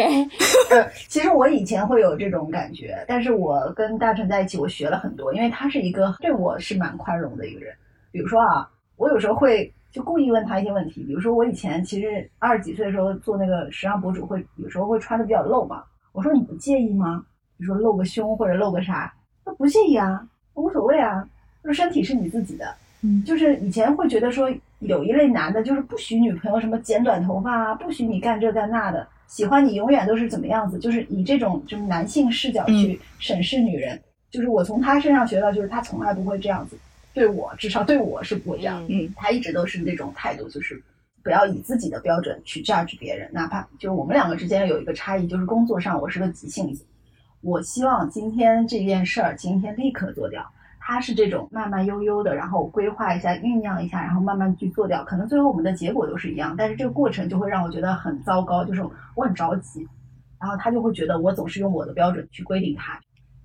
[1.10, 7.76] 其实我以前会有这种感觉，但是我跟大成在一起，我学了很多，因为他是一个对我是蛮宽容的一个人。
[8.12, 15.84] 比如说啊，我有时候会就故意问他一些问题，比如说我以前其实二十几岁的时候做那个时尚博主，会有时候会穿的比较露嘛。
[16.14, 17.24] 我说你不介意吗？
[17.58, 19.14] 比如说露个胸或者露个啥？
[19.44, 21.28] 他不介意啊，无所谓啊，
[21.64, 22.74] 就是身体是你自己的。
[23.02, 24.50] 嗯，就是以前会觉得说。
[24.84, 34.00] 有一类男的，就是不许女朋友什么剪短头发啊，不许你干这干那的，喜欢你永远都是怎么样子，就是以这种就是男性视角去审视女人。
[34.30, 36.76] 就是我从他身上学到，就是他从来不会这样子
[37.14, 38.84] 对我，至少对我是不会这样。
[38.90, 40.82] 嗯，他一直都是那种态度，就是
[41.24, 46.84] 不要以自己的标准去 judge 别人，哪怕就是我们两个之间有一个差异，就是工作上我是个急性子，
[47.42, 50.44] 我希望今天这件事儿今天立刻做掉。
[50.86, 55.02] 他是这种慢慢悠悠的，然后规划一下、酝酿一下，然后慢慢去做掉。
[55.06, 58.84] 可能最后我们的结果都是一样，但是这个过程就会让我觉得很糟糕，就是
[59.16, 59.88] 我很着急，
[60.38, 63.00] 然后他就会觉得我总是用我的标准去规定他。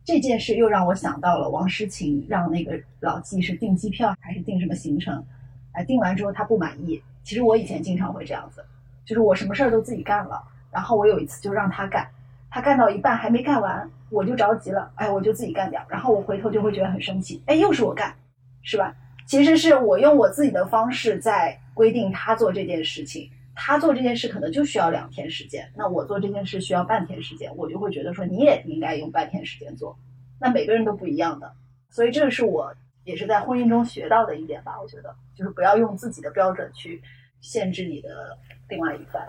[0.04, 5.24] 这件事又让我想到了王诗晴让那个老纪是订机票还是订什么行程，
[5.70, 7.00] 哎，订完之后他不满意。
[7.22, 8.64] 其实我以前经常会这样子，
[9.04, 12.04] 就是我什么事儿都自己干了，然后我有一次就让他干。
[12.50, 18.14] 他干到一半还没干完，我就着急了，哎，我就自己干掉，然后我回头就会觉得很生气，哎，又是我干，
[18.62, 18.94] 是吧？
[19.26, 29.94] 其实是我用我自己的方式在规定他做这件事情，他做这件事可能就需要两天时间，那我做这件事需要半天时间，我就会觉得说你也应该用半天时间做，
[30.40, 31.52] 那每个人都不一样的，
[31.90, 32.74] 所以这个是我
[33.04, 37.02] 也是在婚姻中学到的一点吧，我觉得就是不要用自己的标准去
[37.42, 38.38] 限制你的
[38.70, 39.22] 另外一半。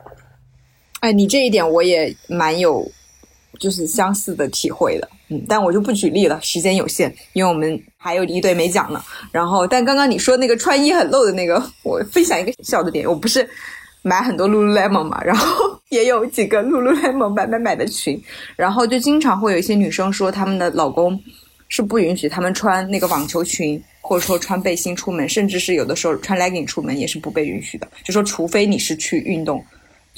[1.01, 2.89] 哎，你这一点我也蛮有。
[3.57, 9.01] 就是相似的体会的，嗯，但我就不举例了，时间有限，因为我们还有一堆没讲呢。
[9.31, 13.49] 然后，但刚刚你说那个穿衣很露的那个，我分享一个小的点，我不是
[14.01, 18.21] 买很多 lululemon 嘛，然后也有几个 lululemon 买买买的群，
[18.55, 21.19] 然后就经常会有一些女生说，她们的老公
[21.67, 29.61] 是不允许她们穿那个网球裙，或者说穿背心出门，甚至是有的时候穿 legging 出门也是不被允许的，就说除非你是去运动。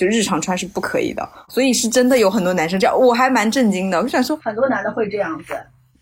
[0.01, 4.01] 就日常穿是不可以的，所以是真的有很多男生这样，我还蛮震惊的。
[4.01, 5.53] 我想说，很多男的会这样子。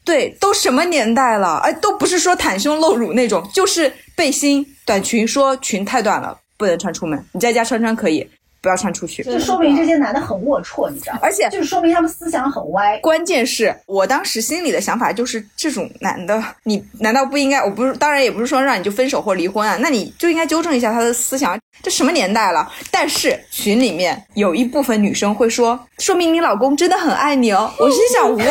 [0.05, 1.57] 对，都什么年代了？
[1.57, 8.25] 哎，都不是说袒胸露乳那种，就是背心、短裙，说裙太短了不能穿出门，你在家穿穿可以。
[8.61, 9.23] 不要穿出去。
[9.23, 11.19] 就说明这些男的很龌龊，你知道吗？
[11.21, 12.97] 而且就是说明他们思想很歪。
[12.99, 17.59] 关键是我当时心里的想法就是，这种男的，你难道不应该？
[17.63, 21.57] 我不是，当然也不是说让你就分手或离婚啊，那你就应该纠正一下他的思想。
[21.81, 22.69] 这什么年代了？
[22.91, 27.71] 但是群里面有一部分女生会说，说明你老公真的很爱你哦。
[27.79, 28.45] 我心想， what？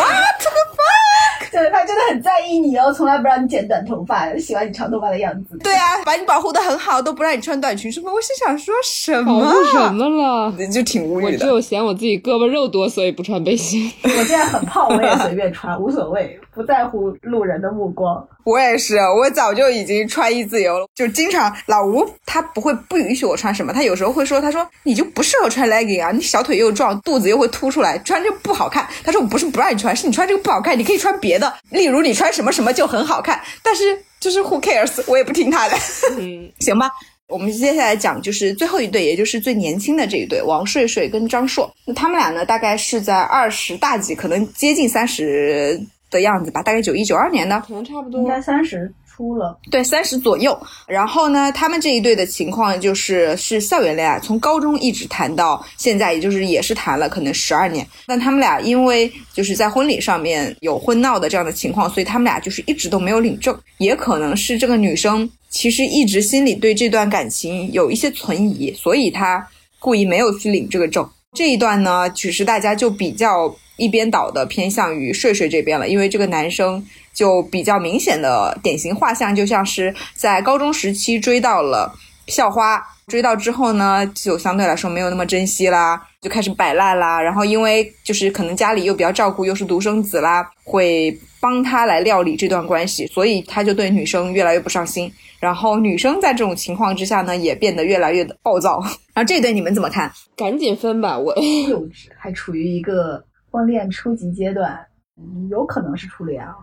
[1.59, 5.59] 对他真的很在意你哦，从来不让你剪短头发，喜欢你长头发的样子。
[5.59, 8.13] 对啊，把你保护的很好，都不让你穿短裙什么。
[8.13, 9.51] 我是想说什保么？
[9.51, 10.55] 护什么了？
[10.59, 11.39] 你就挺无语的。
[11.39, 13.91] 只有嫌我自己胳膊肉多，所以不穿背心。
[14.05, 18.25] 我现在很胖，我也随便穿，无所谓，不在乎路人的目光。
[18.45, 28.87] 我也是，我早就已经穿衣自由了，就经常老吴他不会不允许我穿什么，他有时候会说，他说你就不适合穿 legging 啊，你小腿又壮，肚子又会凸出来，穿这个不好看。
[29.05, 33.40] 他说我不是不让你穿，是你穿这个不好看，你可以穿别的，例如你穿什么什么就很好看。
[33.62, 35.76] 但是就是 who cares，我也不听他的，
[36.18, 36.90] 嗯， 行吧。
[37.28, 41.70] 我们接下来讲就是最后一对，也就是最年轻的这一对，王睡睡跟张硕。
[41.84, 45.78] 那他们俩呢，大概是在二十大几，可能接近三十
[46.11, 47.61] 的样子吧，大概九一九二年的。
[47.67, 48.27] 可能差不多应。
[48.27, 50.57] 该三十出了，对，三十左右。
[50.87, 57.85] 然后呢，他们这一对的情况就是是校园恋爱，从高中一直谈到现在，也就是也是谈了可能十二年。
[58.07, 63.59] 但他们俩因为就是在婚礼上面有婚闹的这样的情况，所以他们俩就是一直都没有领证。
[63.79, 69.45] 也可能是这个女生其实一直心里对这段感情有一些存疑，所以她
[69.81, 71.09] 故意没有去领这个证。
[71.39, 76.84] 这一段呢，其实大家就比较一边倒的偏向于睡睡这边了，因为这个男生
[77.14, 81.95] 就比较明显的典型画像，就像是在高中时期追到了
[82.26, 87.21] 校花，追到之后呢，就相对来说没有那么珍惜啦，就开始摆烂啦。
[87.21, 95.11] 然后因为就是可能家里又比较照顾，又是独生子啦，会帮他来料理这段关系，所以他就对女生越来越不上心。
[95.41, 98.81] 然后女生在这种情况之下呢，也变得越来越的暴躁。
[99.15, 100.13] 然后这对你们怎么看？
[100.37, 101.35] 赶紧分吧，我
[101.69, 104.79] 幼稚，还处于一个婚恋初级阶段，
[105.17, 106.55] 嗯有可能是初恋啊。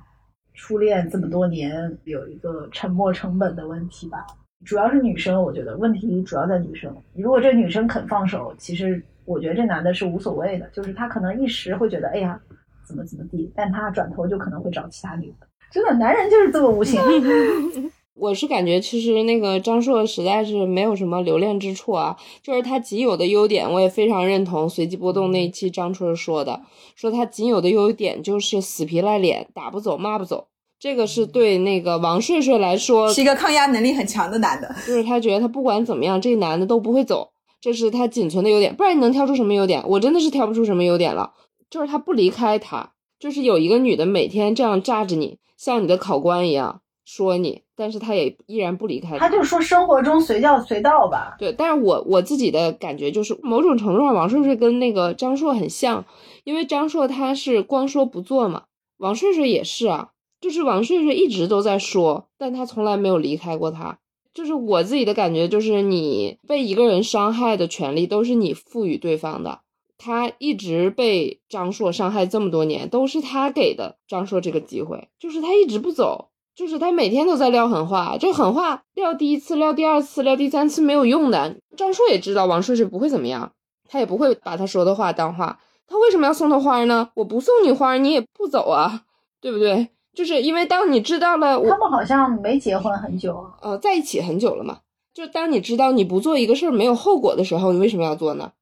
[0.54, 1.74] 初恋这么多年，
[2.04, 4.18] 有一个沉没成本的问题吧。
[4.66, 6.94] 主要是女生，我觉得问题主要在女生。
[7.14, 12.40] 如果这女生肯放手，其实我觉得这男的是无所谓的，就是他可能一时会觉得，哎呀，
[12.88, 15.48] 怎么怎么地，但他转头就可能会找其他女的。
[15.72, 17.00] 真的，男人就是这么无情。
[18.16, 26.62] 我是感觉其实那个张硕实在是没有什么留恋之处啊，就是他仅有的优点，我也非常认同随机波动那一期张春说的，
[26.96, 30.48] 说他仅有的优点就是死皮赖脸，打不走骂不走。
[30.86, 34.68] 这个是对那个王睡睡来说，是一个抗压能力很强的男的。
[34.86, 37.28] 就是他觉得他不管怎么样，这个男的都不会走，
[37.60, 38.76] 这是他仅存的优点。
[38.76, 39.84] 不然你能挑出什么优点？
[39.88, 41.34] 我真的是挑不出什么优点了。
[41.72, 51.36] 就是他不离开他，就是有一个女的每天这样炸着你，像你的考官一样说你，但是他也依然不离开他就说生活中随叫随到吧。
[51.40, 56.06] 对，但是我我自己的感觉就是，某种程度上，王睡睡跟那个张硕很像，
[56.44, 58.66] 因为张硕他是光说不做嘛，
[58.98, 60.10] 王睡睡也是啊，
[60.46, 63.98] 就是王睡睡一直都在说，但他从来没有离开过他。
[64.32, 69.62] 就是我自己的感觉，就是你被一个人伤害的权利都是你赋予对方的。
[69.98, 81.56] 他一直被张硕伤害这么多年，都是他给的张硕这个机会，就是他一直不走，就是他每天都在撂狠话，这狠话撂第一次、撂第二次、撂第三次没有用的。
[81.76, 83.52] 张硕也知道王睡睡不会怎么样，
[83.90, 85.60] 他也不会把他说的话当话。
[85.88, 87.10] 他为什么要送他花呢？
[87.16, 89.06] 我不送你花，你也不走啊，
[89.42, 89.88] 对不对？
[90.16, 93.54] 就是因为当你知道了我他们好像没结婚很久啊。
[93.62, 94.80] 呃在一起很久了嘛，
[95.14, 98.54] 就当你知道你不做一个事儿没有后果的时候，你为什么要做呢？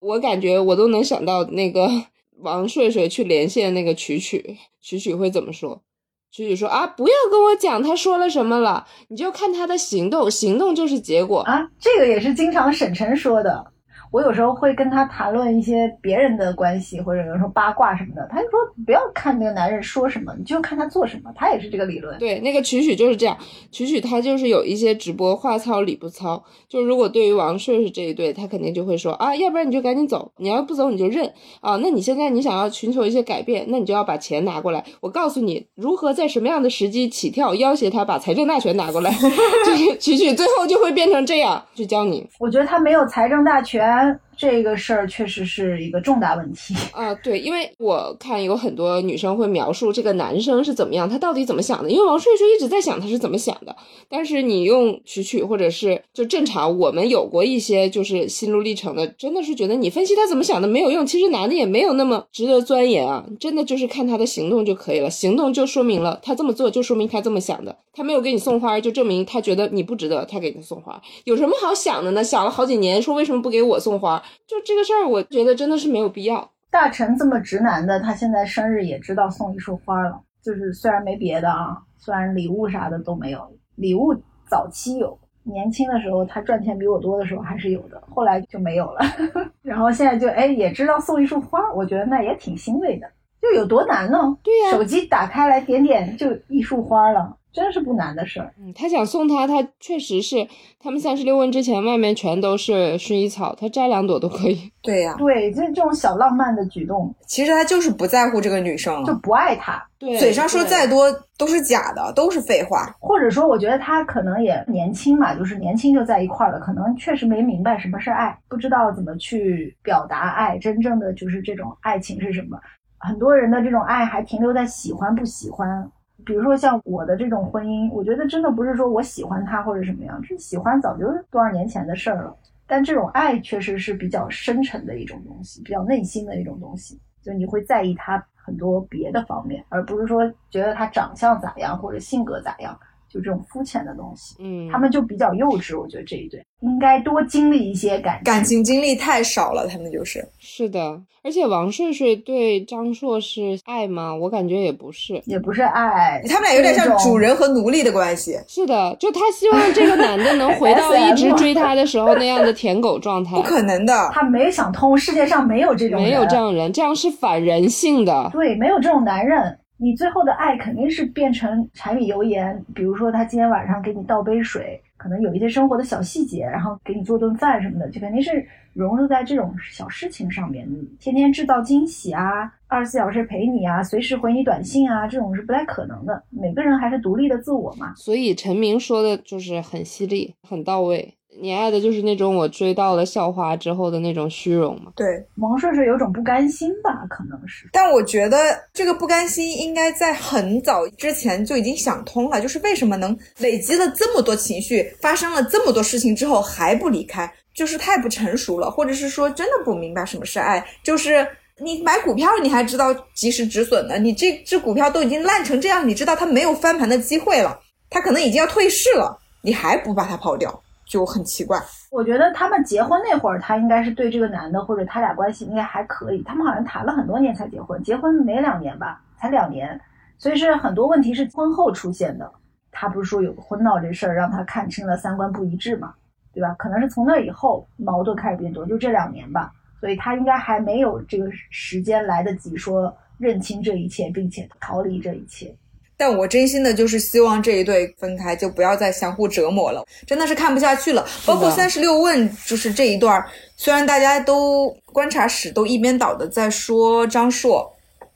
[0.00, 1.88] 我感觉我都能想到那个
[2.40, 5.82] 王睡睡去连线那个曲曲，曲曲会怎么说？
[6.30, 11.40] 曲曲说啊，不要跟我讲他说了什么了，你就看他的行动，行动就是结果。
[11.40, 13.69] 啊，这个也是经常沈晨说的。
[14.10, 21.30] 我有时候会跟他谈论一些别人的关系，或者有时候八卦什么的，他就说不要看那个男人说什么，你就看他做什么。
[21.36, 22.18] 他也是这个理论。
[22.18, 23.36] 对，那个曲曲就是这样，
[23.70, 31.24] 曲曲他就是有一些直播话糙理不糙，就如果对于王顺是这一对，他肯定就会说啊，要不然你就赶紧走，你要不走你就认
[31.60, 31.76] 啊。
[31.76, 39.10] 那你现在你想要寻求一些改变，那你就要把钱拿过来，我告诉你如何在什么样的时机起跳，要挟他把财政大权拿过来，
[39.64, 44.29] 就是曲曲最后就会变成这样去教你我觉得他没有财政大权 that.
[44.40, 46.74] 这个事儿，确实是一个重大问题。
[46.92, 51.90] 啊，对，因为我看有很多女生会描述这个男生是怎么样，他到底怎么想的。
[51.90, 53.76] 因为王睡睡一直在想他是怎么想的，
[54.08, 61.06] 但是你用曲曲或者是就正常，我们有过一些就是心路历程的，真的是觉得你分析他怎么想的没有用。
[61.06, 67.76] 其实男的也没有那么值得钻研啊，真的就是看他的行动就可以了，行动就说明了他这么做就说明他这么想的。
[67.92, 70.98] 他没有给你送花，就证明他觉得你不值得他给你送花。
[71.24, 72.24] 有什么好想的呢？
[72.24, 74.22] 想了好几年，说为什么不给我送花？
[74.46, 76.50] 就这个事儿，我觉得真的是没有必要。
[76.70, 83.40] 大陈这么直男的，他现在生日也知道送一束花了，就是虽然没别的啊，虽然礼物啥的都没有，
[83.76, 84.14] 礼物
[84.48, 89.00] 早期有，年轻的时候他赚钱比我多的时候还是有的，后来就没有了。
[89.62, 93.06] 然后现在就哎也知道送一束花，我觉得那也挺欣慰的。
[93.42, 94.18] 就有多难呢？
[94.42, 98.52] 对呀、手机打开来点点就一束花了，真是不难的事儿。
[98.58, 100.46] 嗯，他想送她，他确实是
[100.78, 104.70] 他们三十六问之前外面全都是薰衣草，他摘两朵都可以。
[104.82, 112.94] 对呀、对，就这种小浪漫的举动其实他就是不在乎这个女生了，就不爱她，对，嘴上说再多都是假的，都是废话。
[112.98, 122.58] 或者说我觉得他可能也年轻嘛，就是年轻就在一块儿了，可能确实没明白什么是爱，不知道怎么去表达爱，真正的就是这种爱情是什么。
[122.98, 125.90] 很多人的这种爱还停留在喜欢不喜欢。
[126.24, 132.36] 比如说像我的这种婚姻，我觉得真的不是说我喜欢他或者什么样，这喜欢早就多少年前的事儿了。
[132.66, 142.78] 但这种爱确实是比较深沉的一种东西，比较内心的一种东西，就你会在意他很多别的方面，而不是说觉得他长相咋样或者性格咋样，
[143.12, 144.36] 就这种肤浅的东西。
[144.38, 148.24] 嗯，他们就比较幼稚，我觉得这一对应该多经历一些感情。
[148.24, 154.14] 感情经历太少了，他们就是是的，而且王睡睡对张硕是爱吗？
[154.14, 155.20] 我感觉也不是。
[155.26, 158.38] 也不是爱，他们俩有点像主人和奴隶的关系。
[158.46, 163.42] 是的，就他希望这个男的能回到 一直追他的时候那样的舔狗状态不。
[163.42, 168.30] 可能的，他没想通，世界上没有这种人，没有这样人，这样是反人性的。
[168.32, 169.58] 对，没有这种男人。
[169.82, 180.68] 你最后的爱肯定是变成柴米油盐，比如说他今天晚上给你倒杯水，可能有一些生活的小细节，然后给你做顿饭什么的，就肯定是融入在这种小事情上面。
[180.98, 186.22] 天天制造惊喜啊，二十四小时陪你啊，随时回你短信啊，这种是不太可能的。
[186.28, 187.94] 每个人还是独立的自我嘛。
[187.94, 191.14] 所以陈明说的就是很犀利，很到位。
[191.38, 194.92] 你爱的就是那种我追到了校花之后的那种虚荣嘛？
[194.96, 195.06] 对。
[195.36, 197.68] 王睡睡有种不甘心吧，可能是。
[197.72, 198.38] 但我觉得
[198.72, 211.26] 这个不甘心应该在很早之前就已经想通了，就是为什么能累积了这么多情绪，发生了这么多事情之后还不离开，就是太不成熟了，或者是说真的不明白什么是爱，就是。
[211.62, 213.98] 你买股票，你还知道及时止损呢？
[213.98, 217.60] 你这只股票都已经烂成这样，你知道它没有翻盘的机会了，
[217.90, 221.56] 它可能已经要退市了，你还不把它抛掉，就很奇怪。
[221.92, 226.20] 我觉得他们结婚那会儿，他应该是对这个男的或者他俩关系应该还可以。
[226.24, 229.80] 他们好像谈了很多年才结婚，结婚没两年吧，才两年，
[230.18, 232.28] 所以是很多问题是婚后出现的。
[232.72, 235.94] 他不是说有个婚闹这事儿让他看清了三观不一致嘛，
[236.32, 236.54] 对吧？
[236.58, 239.52] 可能是从那以后矛盾开始变多，就这两年吧。
[239.80, 245.56] 所以他应该还没有这个时间来得及说认清这一切，并且逃离这一切。
[246.00, 251.06] 但我真心的就是希望这一对分开，就不要再相互折磨了，真的是看不下去了。
[251.26, 253.22] 包括三十六问，就是这一段，
[253.54, 257.70] 虽然大家都观察室都一边倒的在说张硕，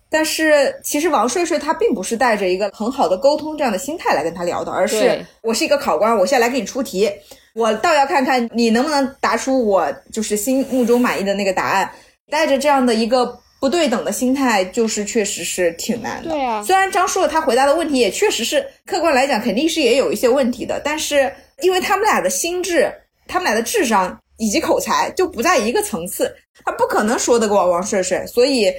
[0.09, 7.11] 但是其实王睡睡他并不是带着一个很好的沟通这样的心态来跟他聊的，而是我是一个考官，我现在来给你出题，
[7.55, 11.91] 我倒要看看你能不能答出我就是心目中满意的那个答案。
[12.31, 16.29] 带着这样的一个不对等的心态，就是确实是挺难的。
[16.29, 22.93] 对啊虽然张硕他回答的问题也确实是客观来讲肯定是也有一些问题的，但是因为他们俩的心智、
[23.27, 26.31] 他们俩的智商以及口才就不在一个层次，
[26.63, 28.71] 他不可能说得过王顺顺，所以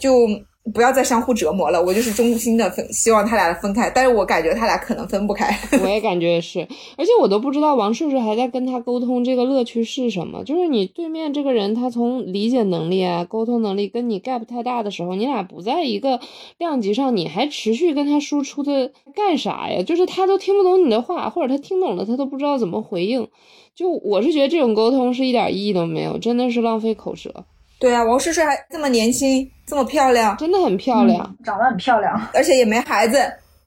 [0.00, 0.26] 就
[0.74, 1.82] 不要再相互折磨了。
[1.82, 5.58] 我就是衷心的分希望他俩分开，但是我感觉他俩可能分不开。
[5.82, 6.60] 我也感觉是，
[6.96, 10.44] 而且我都不知道王叔叔还在跟他沟通这个乐趣是什么。
[10.44, 16.20] 就是你对面这个人，他从理解能力啊、沟通能力跟你 gap 太大的时候，你俩不在一个
[16.58, 19.82] 量级上，你还持续跟他输出的干啥呀？
[19.82, 23.26] 就是他都听不懂你的话，或者他听懂了，他都不知道怎么回应。
[23.74, 27.32] 就我是觉得这种沟通是一点意义都没有，真的是浪费口舌。
[27.78, 31.24] 对啊，王叔叔还这么年轻，这么漂亮，真的很漂亮。
[31.24, 32.20] 嗯长得很漂亮。
[32.34, 33.18] 而且也没孩子，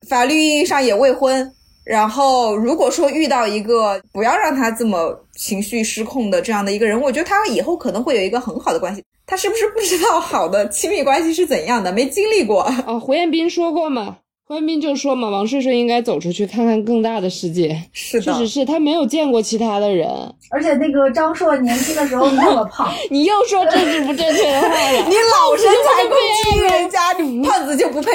[0.08, 1.50] 法律意义上也未婚。
[1.86, 9.04] 然后，如果说遇到一个不要让他这么情绪失控的这样的一个人，我觉得他以后可能会有一个很好的关系。
[9.26, 11.92] 他是不是不知道好的亲密关系是怎样的？
[11.92, 12.62] 没经历过。
[12.62, 17.78] 啊， 胡彦斌说过嘛，胡彦斌就说嘛，王睡睡应该走出去看看更大的世界。
[17.92, 20.08] 是的，确实是他没有见过其他的人。
[20.52, 25.04] 而且那个张硕年轻的时候那么胖， 你又说政治不正确的话了。
[25.10, 25.63] 你老身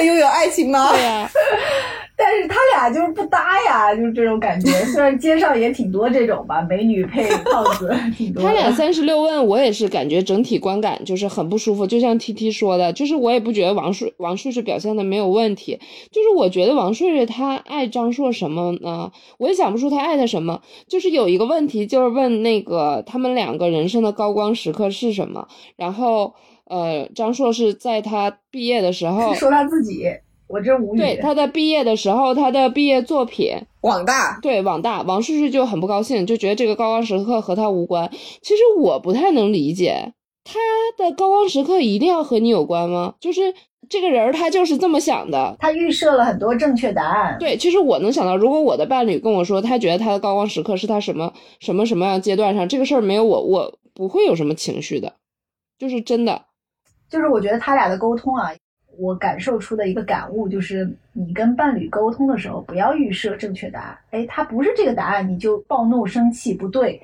[0.01, 0.91] 拥有爱情吗？
[0.91, 1.29] 对呀、
[2.15, 4.71] 但是他俩就是不搭呀，就是这种感觉。
[4.91, 8.43] 虽然街上也挺多这种吧，美女配胖子 挺多。
[8.43, 11.87] 他俩三十六问，我也是感觉整体观感就是很不舒服。
[11.87, 15.79] 就像 T T 说的，就是我也不觉得王顺王顺是表现的没有问题，
[16.11, 19.11] 就是我觉得王顺是他爱张硕什么呢？
[19.37, 20.61] 我也想不出他爱他什么。
[20.87, 25.47] 就是有一个问题，就是问那个他们两个人生的高光时刻是什么？
[25.77, 26.33] 然后
[26.69, 30.05] 呃，张硕是在他毕业的时候说他自己。
[30.47, 30.97] 我真无语。
[30.97, 38.09] 对他在毕业的时候，他的毕业作品网大，对网大，王旭旭就很不高兴，就觉得这个高光时刻和他无关。
[38.41, 40.13] 其实我不太能理解，
[40.43, 40.57] 他
[40.97, 43.13] 的高光时刻一定要和你有关吗？
[43.19, 43.53] 就是
[43.87, 47.37] 这个人他就是这么想的，他预设了很多正确答案。
[47.39, 55.13] 对，其实我能想到，如果我的伴侣跟我说，他觉得他的高光时刻是他什么什么什么样阶段上，这个事儿没有我，我不会有什么情绪的，
[55.77, 56.45] 就是真的。
[57.09, 58.51] 就是我觉得他俩的沟通啊。
[58.97, 63.97] 我感受出的一个感悟就是，你跟伴侣沟通的时候，不要预设正确答案。
[64.11, 67.01] 哎，他不是这个答案，你就暴怒生气，不对。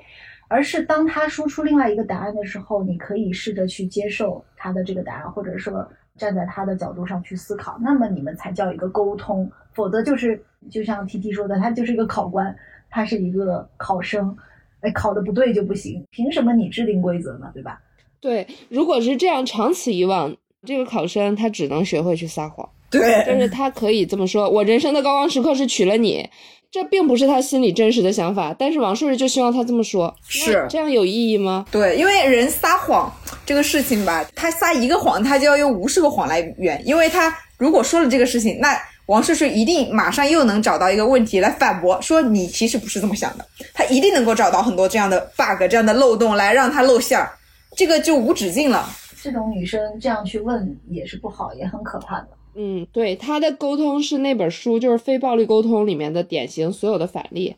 [0.48, 7.78] 而是当他说出另外一个答案的时候，你可以试着去接受他的这个答案，或者说站在他的角度上去思考。
[7.80, 9.50] 那么你们才叫一个沟通。
[9.72, 10.38] 否则就是
[10.70, 12.54] 就像 T T 说的，他就是一个考官，
[12.90, 14.36] 他是一个考生。
[14.80, 16.06] 哎，考的不对就不行。
[16.10, 17.50] 凭什么你制定规则呢？
[17.54, 17.80] 对吧？
[18.20, 20.34] 对，如果是这样，长此以往。
[20.66, 26.28] 这个考生他只能学会去撒谎，对，就是他可以这么说：“我人生的高光时刻是娶了你。”
[26.72, 31.64] 这并不是他心里真实的想法，但是王顺顺就希望他这么说，是这样有意义吗？
[31.70, 33.10] 对，因为人撒谎
[33.46, 47.30] 这个事情吧，他撒一个谎，他就要用无数个谎来圆，因为他如果说了这个事情，那王叔叔一定马上又能找到一个问题来反驳，说你其实不是这么想的，他一定能够找到很多这样的 bug、这样的漏洞来让他露馅儿，
[47.76, 48.88] 这个就无止境了。
[49.22, 52.28] 这种女生这样去问也是不好，也很可怕的。
[52.54, 57.54] 嗯，对，她的沟通是那本书，就是《非暴力沟通》里面的典型所有的反例。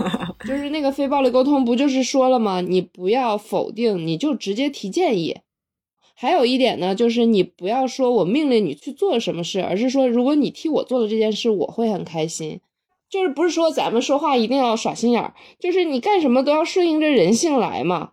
[0.44, 2.60] 就是那个非暴力沟通，不就是说了吗？
[2.60, 5.38] 你不要否定，你就直接提建议。
[6.14, 12.60] 还有一点呢，就是你不要说我命令你去做什么事，而是说如果你替我做了这件事，我会很开心。
[13.08, 18.10] 就是不是说咱们说话一定要耍心眼儿，就是你干什么都要顺应着人性来嘛。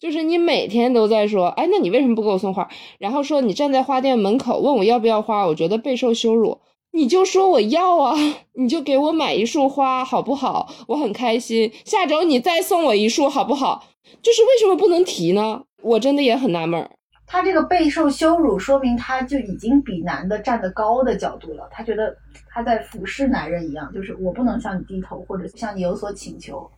[0.00, 2.66] 就是你每天都在说，哎，那你为什么不给我送花？
[2.98, 6.58] 然后说你站在花店门口问我要不要花，我觉得备受羞辱。
[6.92, 8.16] 你就说我要啊，
[8.58, 10.68] 你就给我买一束花好不好？
[10.88, 11.70] 我很开心。
[11.84, 13.84] 下周你再送我一束好不好？
[14.22, 15.62] 就是为什么不能提呢？
[15.82, 16.88] 我真的也很纳闷。
[17.26, 21.68] 他这个备受羞辱，说明他就已经比男的站得高的角度了。
[21.70, 22.16] 他觉得
[22.48, 26.68] 他在俯视男人一样，就是我不能向你低头，或者向你有所请求。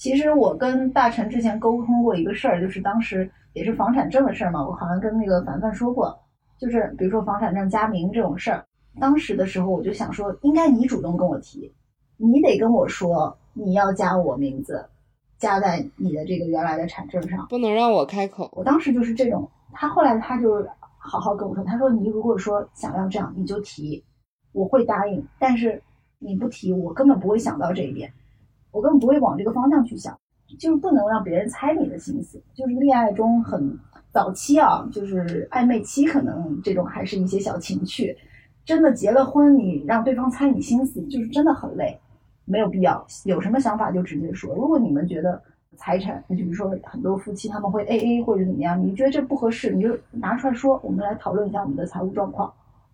[0.00, 4.66] 其实我跟大陈之前沟通过一个事儿，就是当时也是房产证的事儿嘛。
[4.66, 6.18] 我好像跟那个凡凡说过，
[6.58, 8.64] 就是比如说房产证加名这种事儿，
[8.98, 11.70] 当时的时候我就想说，应该你主动跟我提，
[12.16, 14.82] 你得跟我说你要加我名字，
[15.36, 18.50] 加在你的这个原来的产证上，不能让我开口。
[18.54, 24.02] 我当时就是这种，他后来他就好好跟我说，他说你如果说想要这样，你就提，
[24.52, 25.82] 我会答应，但是
[26.18, 28.10] 你不提，我根本不会想到这一点。
[28.72, 30.18] 我根本不会往这个方向去想，
[30.58, 32.40] 就是不能让别人猜你的心思。
[32.54, 33.78] 就是恋爱中很
[34.12, 38.16] 早期啊，就是暧昧期，可能这种还是一些小情趣。
[38.64, 41.98] 真的结了婚，你让对方猜你心思，就是真的很累，
[42.44, 43.04] 没有必要。
[43.24, 44.54] 有什么想法就直接说。
[44.54, 45.42] 如果你们觉得
[45.76, 52.52] 财产，就比如说很多夫妻他们会 A A 或者怎么样，你觉得这不合适，你就拿出来说，我们来讨论一下我们的财务状况，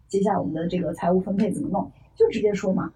[0.09, 2.91] 接下来我们的这个财务分配怎么弄，就直接说嘛。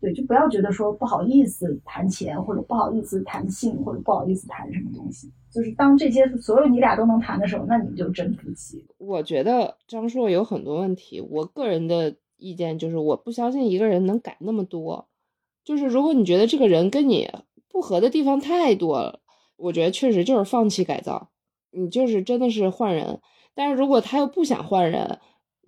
[0.00, 5.32] 对，就不要觉得说不好意思谈钱，或者不好意思谈性，或者不好意思谈什么东西。
[5.50, 8.84] 就是当这些所有你俩都能谈的时候，那你就真夫妻。
[8.98, 15.08] 我觉得张硕有很多问题，我个人的意见就是，我不相信一个人能改那么多。
[15.64, 17.28] 就是如果你觉得这个人跟你
[17.68, 19.20] 不合的地方太多了，
[19.56, 21.30] 我觉得确实就是放弃改造，
[21.72, 23.20] 你就是真的是换人。
[23.54, 25.18] 但是如果他又不想换人，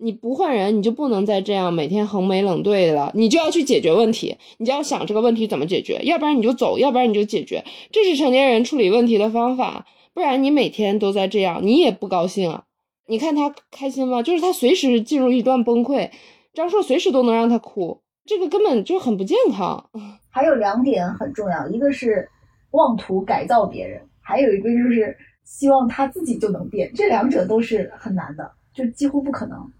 [0.03, 3.11] 你不换人，你就不能再这样每天横眉冷对了。
[3.13, 7.63] 你就要去解决问题，你就要想这个问题怎么解决，要不然你就走，要不然你就解决。
[7.91, 9.85] 这是成年人处理问题的方法，
[10.15, 12.63] 不然你每天都在这样，你也不高兴啊。
[13.07, 14.23] 你看他开心吗？
[14.23, 16.09] 就是他随时进入一段崩溃，
[16.53, 19.89] 张硕随时都能让他哭，这个根本就很不健康。
[20.31, 22.27] 还有两点很重要，一个是
[22.71, 29.71] 妄图改造别人，还有一个就是希望他自己就能变，这两者都是很难的，就几乎不可能。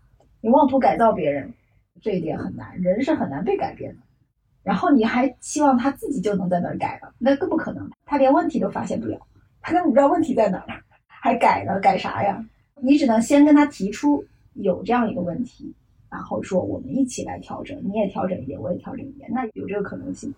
[0.41, 1.53] 你妄图改造别人，
[2.01, 3.97] 这一点很难，人是很难被改变的。
[4.63, 7.89] 然后你还希望他自己就能在那儿改了，那更不可能。
[8.05, 9.19] 他连问题都发现不了，
[9.61, 11.79] 他根本不知道问题在哪儿，还改呢？
[11.79, 12.43] 改啥呀？
[12.79, 14.23] 你只能先跟他提出
[14.53, 15.71] 有这样一个问题，
[16.09, 20.33] 然后说我们一起来调整，你也调整一点，我也调整一点，那有这个可能性。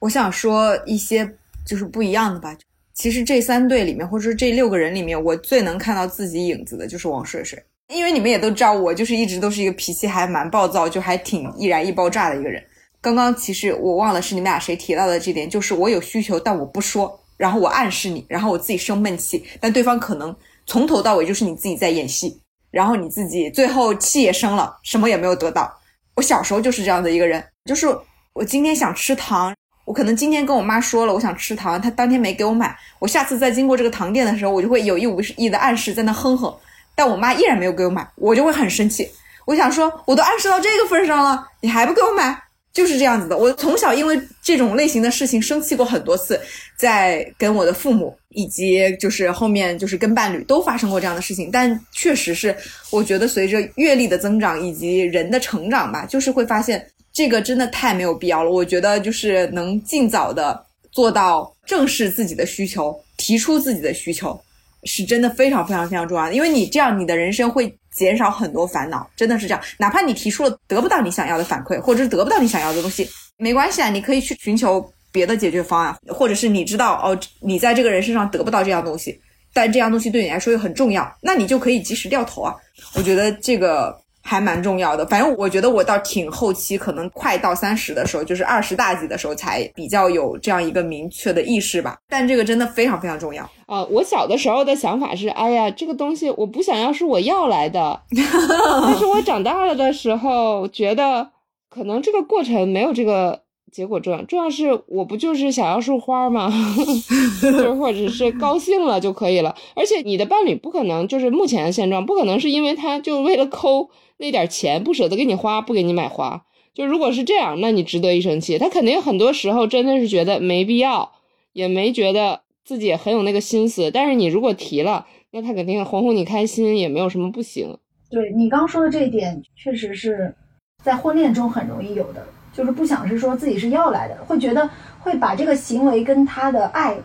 [0.00, 1.28] 我想说一些
[1.64, 2.56] 就是不一样的吧。
[2.94, 7.60] 其实这三对里面，或者说这六个人里面，我最能看到自己影子的就是王睡睡，
[7.94, 12.62] 因为你们也都知道，我就是一直都是一个脾气还蛮暴躁，就还挺易燃易爆炸的一个人。
[13.00, 20.34] 刚刚其实我忘了是你们俩谁提到的这点，就是我有需求，但我不说，然后我暗示你，然后我自己生闷气，但对方可能
[20.66, 22.38] 从头到尾就是你自己在演戏，
[22.70, 25.72] 然后你自己最后气也生了，什么也没有得到。
[26.16, 27.86] 我小时候就是这样的一个人，就是
[28.34, 29.54] 我今天想吃糖，
[29.86, 36.52] 我可能今天跟我妈说了我想吃糖，她当天没给我买，我下次再经过这个糖店的时候，我就会有意无意的暗示在那哼哼，
[36.98, 39.08] 但我妈依然没有给我买，我就会很生气，
[39.46, 42.36] 我想说我都暗示到这个份上了，你还不给我买？
[42.72, 43.38] 就是这样子的。
[43.38, 46.40] 我从小因为这种类型的事情生气过很多次，
[46.76, 51.50] 在跟我的父母以及就是后面就是跟伴侣都发生过这样的事情。
[51.52, 52.56] 但确实是，
[52.90, 58.50] 我觉得随着阅历的增长以及人的成长吧，就是会发现这个真的太没有必要了。
[58.50, 64.38] 我觉得就是能尽早的做到正视自己的需求，提出自己的需求，
[64.84, 66.34] 是真的非常非常非常重要的。
[66.34, 67.74] 因为你这样，你的人生会。
[67.90, 69.60] 减少很多烦恼，真的是这样。
[69.76, 73.08] 哪怕你提出了得不到你想要的反馈，或者是得不到你想要的东西，
[73.38, 79.20] 没关系啊，你可以去寻求别的解决方案，或者是你知道哦，你在这个人身上得不到这样东西，
[79.52, 82.54] 但这样东西对你来说又很重要，那你就可以及时掉头啊。
[82.94, 84.00] 我觉得这个。
[84.28, 91.96] 还蛮重要的，反正我觉得我到挺后期，可能快到三十的时候，就是二十大几的时候，才比较有这样一个明确的意识吧。
[92.10, 93.82] 但这个真的非常非常重要啊！
[93.90, 98.02] 我小的时候的想法是，哎呀，这个东西我不想要，是我要来的。
[98.14, 101.30] 但是我长大了的时候，觉得
[101.70, 103.40] 可能这个过程没有这个
[103.72, 106.52] 结果重要，重要是我不就是想要束花吗？
[107.40, 109.54] 就是或者是高兴了就可以了。
[109.74, 113.88] 而且你的伴侣不可能就是目前的现状，不可能是因为他就为了抠。
[114.18, 116.44] 那点钱不舍得给你花，不给你买花，
[116.74, 118.58] 就如果是这样，那你值得一生气。
[118.58, 121.12] 他肯定很多时候真的是觉得没必要，
[121.52, 123.90] 也没觉得自己很有那个心思。
[123.92, 127.78] 但是你如果提了，那他肯定哄哄你开心，也没有什么不行。
[128.10, 130.34] 对你刚说的这一点，确实是
[130.82, 136.96] 在婚恋中很容易有的，就是不想是说自己是要来的，会觉得会把这个行为跟他的爱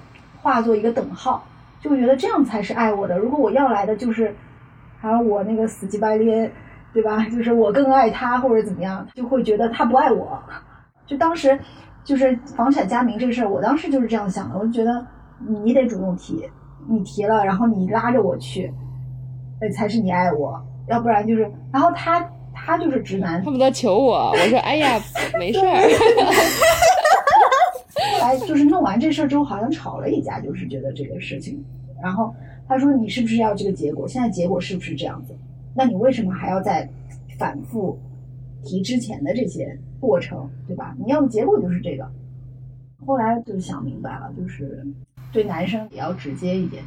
[0.41, 1.47] 化作一个等号，
[1.79, 3.17] 就觉得这样才是爱我的。
[3.17, 4.35] 如果我要来的就是，
[4.99, 6.51] 还有我那个死乞白咧。
[6.93, 7.25] 对吧？
[7.29, 10.39] 就是我更爱他，或者怎么样，就会觉得他不爱我。
[11.05, 11.59] 就当时，
[12.03, 14.57] 就是房产加名这个事儿，我当时就是这样想的。
[14.57, 15.05] 我就觉得
[15.47, 16.47] 你得主动提，
[16.87, 18.71] 你提了，然后你拉着我去，
[19.59, 20.61] 那才是你爱我。
[20.87, 24.31] 要不然就是，然后他他就是直男，恨不得求我。
[24.31, 24.99] 我说 哎呀，
[25.39, 25.65] 没事儿。
[28.13, 31.63] 后来就是弄完这事儿之后，好像吵了一架，就是觉得这个事情。
[32.01, 32.33] 然后
[32.67, 34.07] 他说：“你是不是要这个结果？
[34.07, 35.35] 现在结果是不是这样子？”
[35.75, 36.87] 那你为什么还要再
[37.37, 37.97] 反复
[38.63, 40.95] 提之前的这些过程，对吧？
[40.99, 42.09] 你要的结果就是这个。
[43.05, 44.85] 后来就想明白了，就是
[45.31, 46.83] 对男生也要直接一点。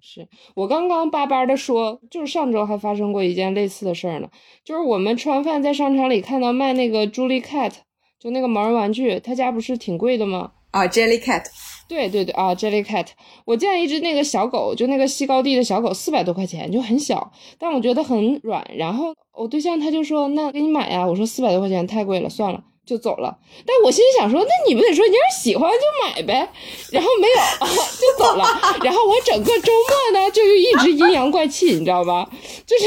[0.00, 4.28] 是我刚刚巴巴的说，就是上周还发生过一件类似的事儿呢，
[4.64, 7.72] 就是我们吃完饭在商场里看到卖那个 Julie Cat，
[8.18, 10.52] 就那个毛绒玩具，他家不是挺贵的吗？
[10.70, 11.46] 啊，Jelly Cat。
[11.88, 13.06] 对对对啊，Jelly Cat，
[13.46, 18.64] 我见一只那个小狗，就那个西高地的小狗，四百多块钱，就很小，但我觉得很软。
[18.76, 26.46] 然后我对象他就说：“那给你买呀。”我说：“四百多块钱太贵了，算了，就走了。”但我心里想说：“那你不得说你要是喜欢就买呗？”
[26.92, 27.66] 然后没有，
[27.96, 28.44] 就走了。
[28.84, 29.72] 然后我整个周
[30.12, 32.28] 末呢，就一直阴阳怪气，你知道吧？
[32.66, 32.84] 就是，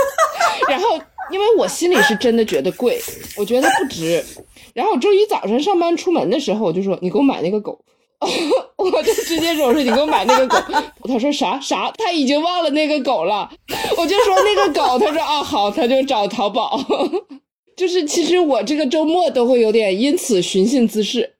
[0.68, 3.00] 然后因为我心里是真的觉得贵，
[3.38, 4.22] 我觉得不值。
[4.74, 7.80] 然后我周一早上上班出门的时候，我就说：“你给我买那个狗。”
[8.76, 10.56] 我就直接说：“我说你给我买那个狗。
[11.08, 11.92] ”他说：“啥啥？
[11.98, 13.50] 他已经忘了那个狗了。”
[13.96, 16.80] 我就说：“那个狗。”他说：“啊，好。”他就找淘宝。
[17.76, 21.30] 就是其实我这个周末都会有点因此寻衅滋事，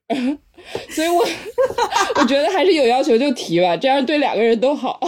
[0.91, 1.27] 所以我
[2.16, 5.01] 我觉得还是有要求就提吧，这样对两个人都好。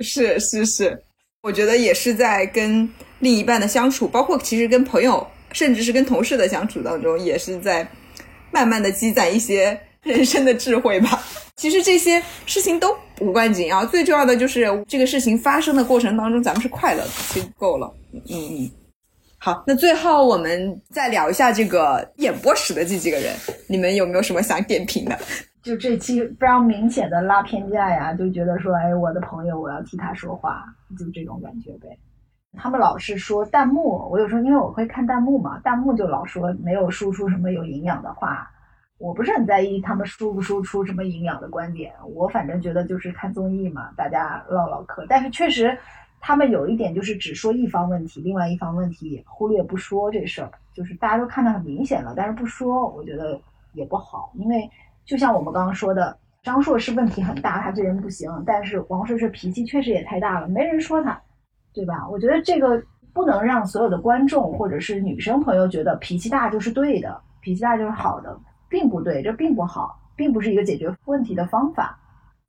[0.00, 1.02] 是是是，
[1.42, 2.86] 我觉得也是在跟
[3.20, 7.88] 另一半的相处，包括其实跟朋友，甚至是跟同事的相处当中，也是在
[8.50, 9.80] 慢慢的积攒一些。
[10.06, 11.20] 人生的智慧吧，
[11.56, 17.92] 其实这些事情都无关紧要，最重要的就是这个事情发生的过程当中，咱们是快乐的，就够了。
[18.12, 18.70] 嗯嗯，
[19.38, 23.34] 好，那最后我们再聊一下这个演播室的这几个人，
[23.66, 25.18] 你们有没有什么想点评的？
[25.62, 30.64] 就这期非常明显的拉偏架呀，就觉得说，哎，我的朋友，我要替他说话，
[30.96, 31.88] 就这种感觉呗。
[32.56, 38.48] 他们老是说弹幕，我有时候因为我会看弹幕嘛，弹幕就老说没有输出什么有营养的话。
[38.98, 45.04] 我不是很在意他们输不输出什么营养的观点，我反正觉得就是看综艺嘛，大家唠唠嗑。
[45.08, 45.76] 但是确实
[46.20, 53.38] 他们有一点就是只说一方问题，另外一方问题忽略不说这事儿，就是大家都看得很明显了，但是不说，我觉得
[53.74, 54.68] 也不好，因为
[55.04, 61.20] 就像我们刚刚说的，张硕是问题很大，他这人不行，但是王睡睡脾气确实也太大了，没人说他，
[61.74, 62.08] 对吧？
[62.08, 62.82] 我觉得这个
[63.12, 68.36] 不能让所有的观众或者是女生朋友觉得脾气大就是对的，脾气大就是好的，
[68.68, 71.98] 并不对，这并不好，并不是一个解决问题的方法，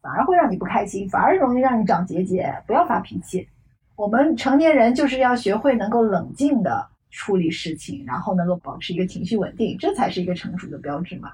[0.02, 2.54] 反而会让你不开心，反而容易让你长结节。
[2.66, 3.48] 不要发脾气。
[3.96, 11.32] 我们成年人就是要学会能够冷静的处理事情，然后能够保持一个情绪稳定，这才是一个成熟的标志嘛。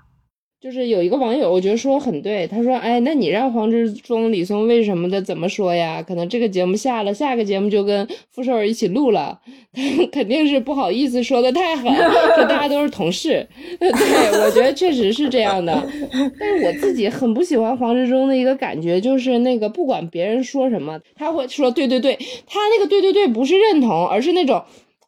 [0.64, 6.02] 就是有一个网友，我觉得说很对，他说：“哎，那你让黄志忠、李松蔚什么的怎么说呀？
[6.02, 9.38] 可能这个节目下了，下个节目就跟傅首尔一起录了，
[9.76, 13.46] 他肯定是不好意思说的太狠，说大家都是同事。
[13.78, 15.86] 对，我觉得确实是这样的。
[16.40, 24.64] 但是我自己很不喜欢黄志忠的一个感觉，就是那个不管别人说什么，他会说对对对，他那个对对对不是认同，而是那种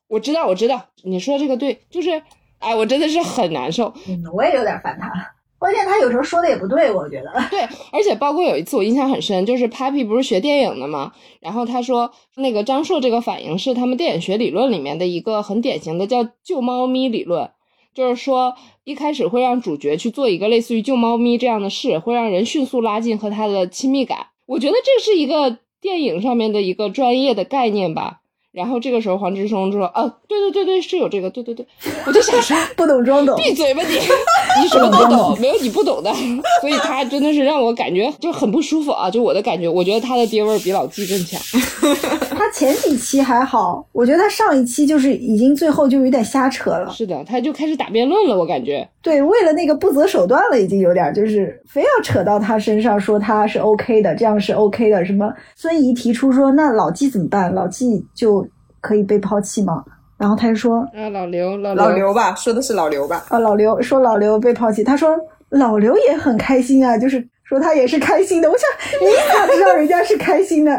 [0.10, 2.22] 我知道我知道你说这个对，就是
[2.60, 3.94] 哎，我真的是很难受。
[4.10, 5.10] 嗯，我也有点烦他。
[5.58, 7.32] 关键他有时候说的也不对，我觉得。
[7.50, 17.50] 对，而且包括有一次我印象很深，就是 Papi 不是学电影的嘛，然后他说那个张硕这个反应是他们电影学理论里面的一个很典型的叫救猫咪理论，
[17.94, 18.54] 就是说
[18.84, 24.28] 一开始会让主角去做一个类似于救猫咪这样的事，会让人迅速拉近和他的亲密感。
[24.46, 28.20] 我觉得这是一个电影上面的一个专业的概念吧。
[28.56, 31.66] 然后这个时候黄志忠就说：“啊，对对对对，是有这个，对对对。”
[32.08, 33.96] 我就想说，不懂装懂，闭嘴吧你，
[34.62, 36.10] 你什么都懂，没有你不懂的。
[36.62, 39.12] 所以他真的是让我感觉就很不舒服啊！
[39.12, 41.40] 就我的感觉，我觉得他的爹味儿比老纪更强。
[42.30, 46.90] 他前几期还好，我觉得他上一期就是已经最后就有点瞎扯了。
[46.92, 48.88] 是的，他就开始打辩论了，我感觉。
[49.02, 55.04] 对，为了那个不择手段了，已经有点就是非要扯到他身上，说他是 OK 的，这样是 OK 的。
[55.04, 57.54] 什么孙怡提出说，那老纪怎么办？
[57.54, 58.45] 老纪就。
[58.86, 59.84] 可以被抛弃吗？
[60.16, 63.26] 然后他就说：“啊，老刘，老老刘吧，说的是老刘吧？
[63.30, 65.18] 啊，老刘说老刘被抛弃，他说
[65.50, 68.50] 老刘也很开心啊，就是说他也是开心的。
[68.52, 68.70] 我想
[69.02, 70.72] 你咋知道人家是开心的？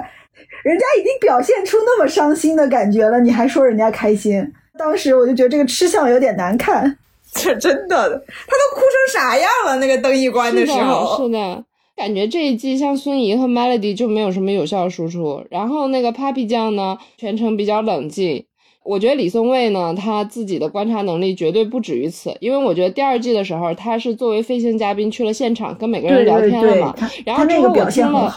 [0.63, 4.41] 人家已经表现出那么伤心的感觉了，你还说人家开心？
[4.79, 6.97] 当时我就觉得这个吃相有点难看，
[7.35, 9.77] 这真的，他都哭成啥样了？
[9.77, 11.65] 那个灯一关的时候，是的。”
[11.97, 18.45] 感觉这一季像孙怡和 Melody 就没有什么有效输出，然后那个 Papi 酱呢，全程比较冷静。
[18.85, 26.95] 我觉得李松蔚呢，他自己的观察能力绝对不止于此，因为我觉得第二季的时候，他是作为飞行嘉宾去了现场，跟每个人聊天了嘛。
[27.25, 28.33] 然后之后我听了，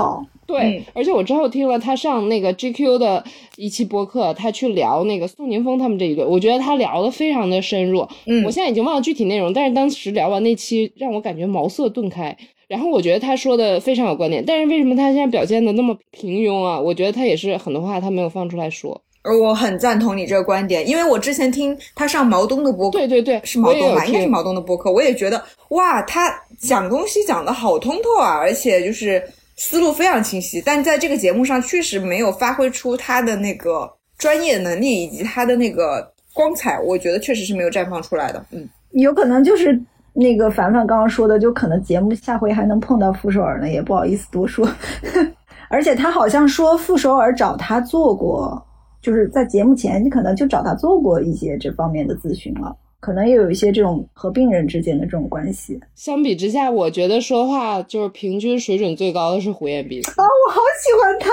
[0.47, 3.23] 对，而且我之后听了他上那个 GQ 的
[3.57, 8.07] 一期播客，他去聊那个宋宁峰他们这一对，我觉得他聊的非常的深入。
[8.25, 12.35] 嗯，我现在已经忘了具体内容，但是当时聊完那期，让我感觉茅塞顿开。
[12.69, 16.79] 然后我觉得他说的非常有观点，但是为什么他现在表现的那么平庸啊？
[16.79, 19.01] 我觉得他也是很多话他没有放出来说。
[19.23, 24.05] 而我很赞同你这个观点，因为我之前听他上毛东的播，对对对，是毛东吧？
[24.05, 29.21] 应该是毛东的播客，我也觉得哇，他讲东西讲的好通透啊，而且就是
[29.57, 30.61] 思路非常清晰。
[30.63, 38.45] 但在这个节目上确实没有发挥出他的那个专业能力以及他的那个光彩，我觉得确实是没有绽放出来的。
[38.51, 39.81] 嗯，有可能就是。
[40.13, 44.67] 那个凡凡刚刚说的，就可能节目下回还能碰到傅首尔呢，也不好意思多说。
[45.69, 48.65] 而且他好像说傅首尔找他做过，
[49.01, 55.79] 就是在节目前你可能就找他做过一些这方面的咨询了，可能也有一些这种和病人之间的这种关系。
[55.93, 61.29] 相比之下，我觉得说话就是平均水准最高的是胡彦斌啊，我好喜欢他，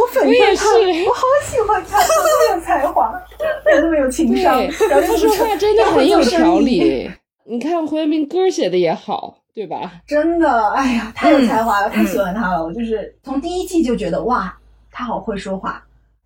[0.00, 0.24] 我粉
[0.56, 0.66] 他，
[1.08, 3.12] 我好喜欢他，这么有才华，
[3.66, 7.10] 这么有情商，他说话真的很有条理。
[7.48, 9.92] 你看胡彦斌歌写的也好，对吧？
[10.06, 12.64] 真的，哎呀，太有才华了，太喜欢他了。
[12.64, 14.52] 我就是从第一季就觉得哇，
[14.90, 15.82] 他好会说话。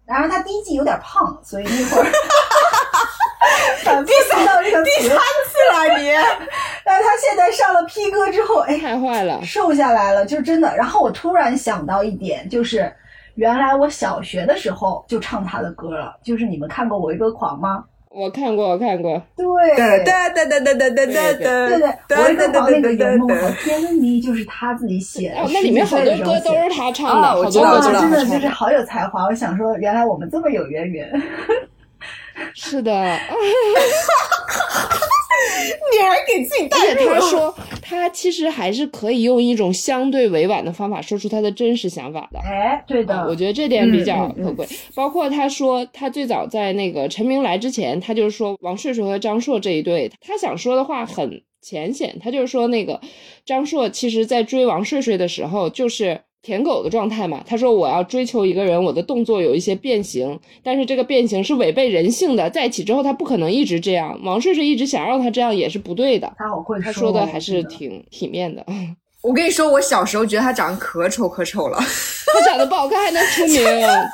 [0.07, 2.07] 然后他第一季有点胖，所以那会儿
[3.85, 6.11] 反复听到这个第三次了 你。
[6.85, 10.75] 但是他现在上了 P 哥之后，哎，太坏了，瘦下来了，就真的。
[10.75, 12.93] 然后我突然想到一点，就是
[13.35, 16.17] 原来我小学的时候就唱他的歌了。
[16.25, 17.85] 就是你们看过《我一个狂》吗？
[18.11, 19.23] 我看过，我看过。
[19.37, 19.47] 对，
[19.77, 20.05] 对
[20.35, 29.27] 对对对对对对对对，我跟王那个圆梦和天迷就是他自己写的，那里面好多歌都是他唱的，我知道，真的就是好有才华。
[29.27, 31.11] 我想说，原来我们这么有渊源。
[32.55, 32.93] 是的。
[35.93, 42.39] 你还给自己带而且他说，他其实还是可以用一种相对委婉的方法说出他的真实想法的。
[42.41, 44.67] 哎，对的，我觉得这点比较可贵。
[44.95, 52.19] 包括他说，他最早在那个陈明来之前，他就是说王睡睡和张硕这一对，他想说的话很浅显。
[52.23, 53.01] 他就是说，那个
[53.45, 57.43] 张硕其实在追王睡睡的时候，就是舔狗的状态嘛。
[57.47, 62.49] 他说我要追求一个人，我的动作有一些变形，但是这个变形是违背人性的。
[62.51, 64.19] 在一起之后，他不可能一直这样。
[64.25, 66.33] 王睡睡一直想让他这样也是不对的。
[66.37, 68.65] 他好会他说的还是挺体面的。
[69.23, 73.63] 我跟你说，我小时候觉得他长得可丑可丑了，他长得不好看还能出名，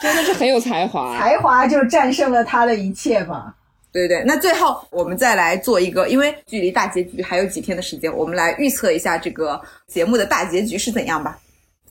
[0.02, 1.14] 真的是很有才华。
[1.20, 3.54] 才华就战胜了他的一切嘛。
[3.92, 11.38] 对对，那最后我们再来做一个，因为距离大结局还有几天的时间，我们来预测一下这个节目的大结局是怎样吧？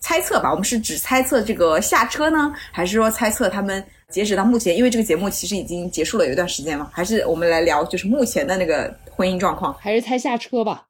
[0.05, 4.77] 猜测吧，我们是只猜测这个下车呢，还是说猜测他们截止到目前？
[4.77, 9.73] 因为这个节目其实已经结束了有一段时间了，还是我们来聊就是目前的那个婚姻状况？
[9.79, 10.85] 还是猜下车吧？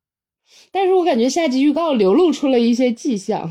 [0.70, 3.49] 但是我感觉下集预告流露出了一些迹象，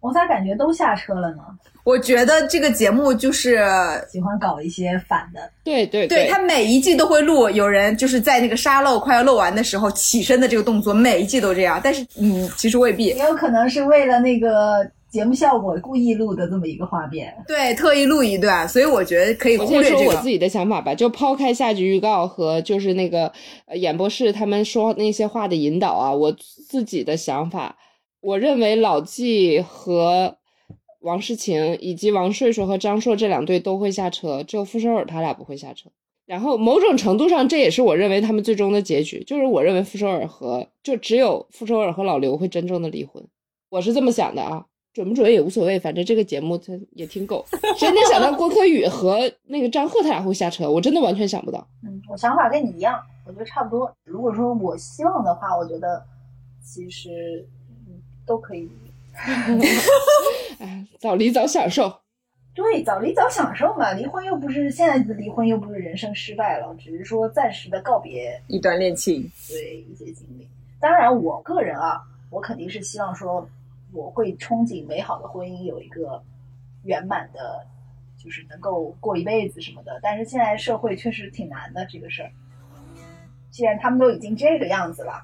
[0.00, 1.42] 我咋感觉都下车了呢？
[1.84, 3.62] 我觉得这个节目就是
[4.10, 11.78] 喜欢搞一些反的，对对对，他每一季都会录有人就是在那个沙漏快要漏完的时候起身的这个动作，每一季都这样。
[11.84, 18.66] 但是嗯，其实未必，也有可能是为了那个节目效果故意录的这么一个画面，对，特意录一段。
[18.66, 19.96] 所以我觉得可以忽略这个。
[19.96, 23.30] 我说我自己的想法吧，就抛开下集预告和就是那个
[23.74, 26.34] 演播室他们说那些话的引导啊，我
[26.66, 27.76] 自己的想法，
[28.22, 30.38] 我认为老纪和。
[31.04, 35.90] 王诗晴以及王睡睡和张硕这两对都会下车，只有傅首尔他俩不会下车。
[36.24, 43.22] 然后某种程度上，这也是我认为他们最终的结局，就是我认为傅首尔和就只有傅首尔和老刘会真正的离婚。
[43.68, 47.44] 我是这么想的啊，准不准也无所谓，反正这个节目它也挺狗。
[47.76, 50.70] 谁能想到郭柯宇和那个张赫他俩会下车？
[50.70, 51.68] 我真的完全想不到。
[51.86, 53.92] 嗯，我想法跟你一样，我觉得差不多。
[54.04, 56.02] 如果说我希望的话，我觉得
[56.64, 57.46] 其实
[57.86, 58.66] 嗯都可以。
[60.60, 62.00] 哎，早离早享受，
[62.54, 63.92] 对，早离早享受嘛。
[63.92, 70.48] 离婚又不是现在的离婚，又不是人生失败了，只是说暂时的告别一段恋情，对一些经历。
[70.80, 73.48] 当然，我个人啊，我肯定是希望说，
[73.92, 76.22] 我会憧憬美好的婚姻有一个
[76.82, 77.66] 圆满的，
[78.22, 79.98] 就是能够过一辈子什么的。
[80.02, 82.30] 但是现在社会确实挺难的这个事儿。
[83.50, 85.22] 既然他们都已经这个样子了，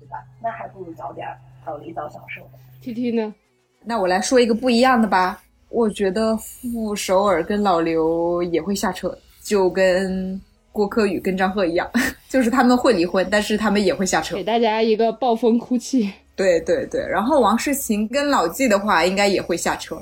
[0.00, 0.26] 对吧？
[0.40, 1.28] 那还不如早点
[1.64, 2.42] 早离早享受。
[2.84, 3.34] T T 呢？
[3.82, 5.40] 那我来说一个不一样的吧。
[5.70, 10.38] 我觉得傅首尔跟老刘也会下车，就跟
[10.70, 11.90] 郭柯宇跟张赫一样，
[12.28, 16.10] 就是他们会离婚，但是他们也会下车，给大家一个暴风哭泣。
[16.36, 20.00] 对对对，然后王世勤跟老纪的话，应该也会下车，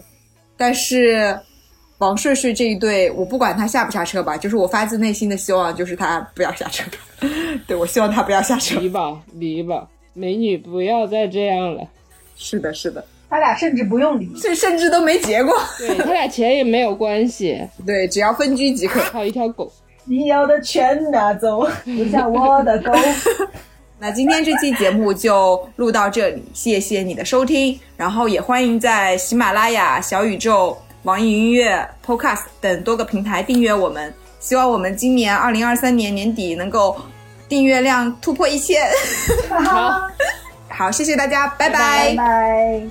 [0.56, 1.38] 但是
[1.98, 6.90] 王睡睡这一对，我不管他下不下车吧，就是我发自内心的希望就是他不要下车。
[7.66, 8.78] 对，我希望他不要下车。
[8.80, 11.88] 离吧，离吧，美女不要再这样了。
[12.36, 15.54] 是的，是的，他俩甚至不用离，这甚至都没结过。
[15.78, 19.00] 对他俩钱也没有关系，对，只要分居即可。
[19.04, 19.72] 还有一条狗，
[20.04, 22.92] 你要的全拿走，留下我的狗。
[23.98, 34.12] 那今天这期节目就录到这里，谢谢你的收听，然后也欢迎在喜马拉雅、小宇宙、网易云音乐、Podcast 等多个平台订阅我们。
[34.40, 36.96] 希望我们今年二零二三年年底能够
[37.48, 38.82] 订阅量突破一千。
[39.48, 40.00] 好。
[40.72, 42.14] 好，谢谢大家，拜拜。
[42.14, 42.82] 拜拜。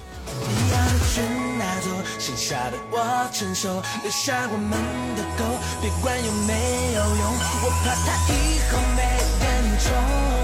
[2.20, 4.78] 剩下的我承受，留下我们
[5.16, 5.44] 的狗，
[5.82, 6.54] 别管有没
[6.94, 9.02] 有用，我怕它以后没
[9.44, 9.46] 人
[9.80, 10.41] 宠。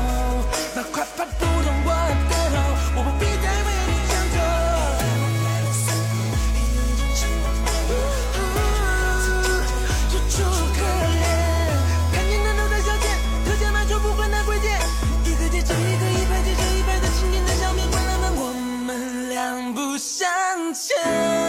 [19.98, 20.28] 向
[20.74, 21.47] 前。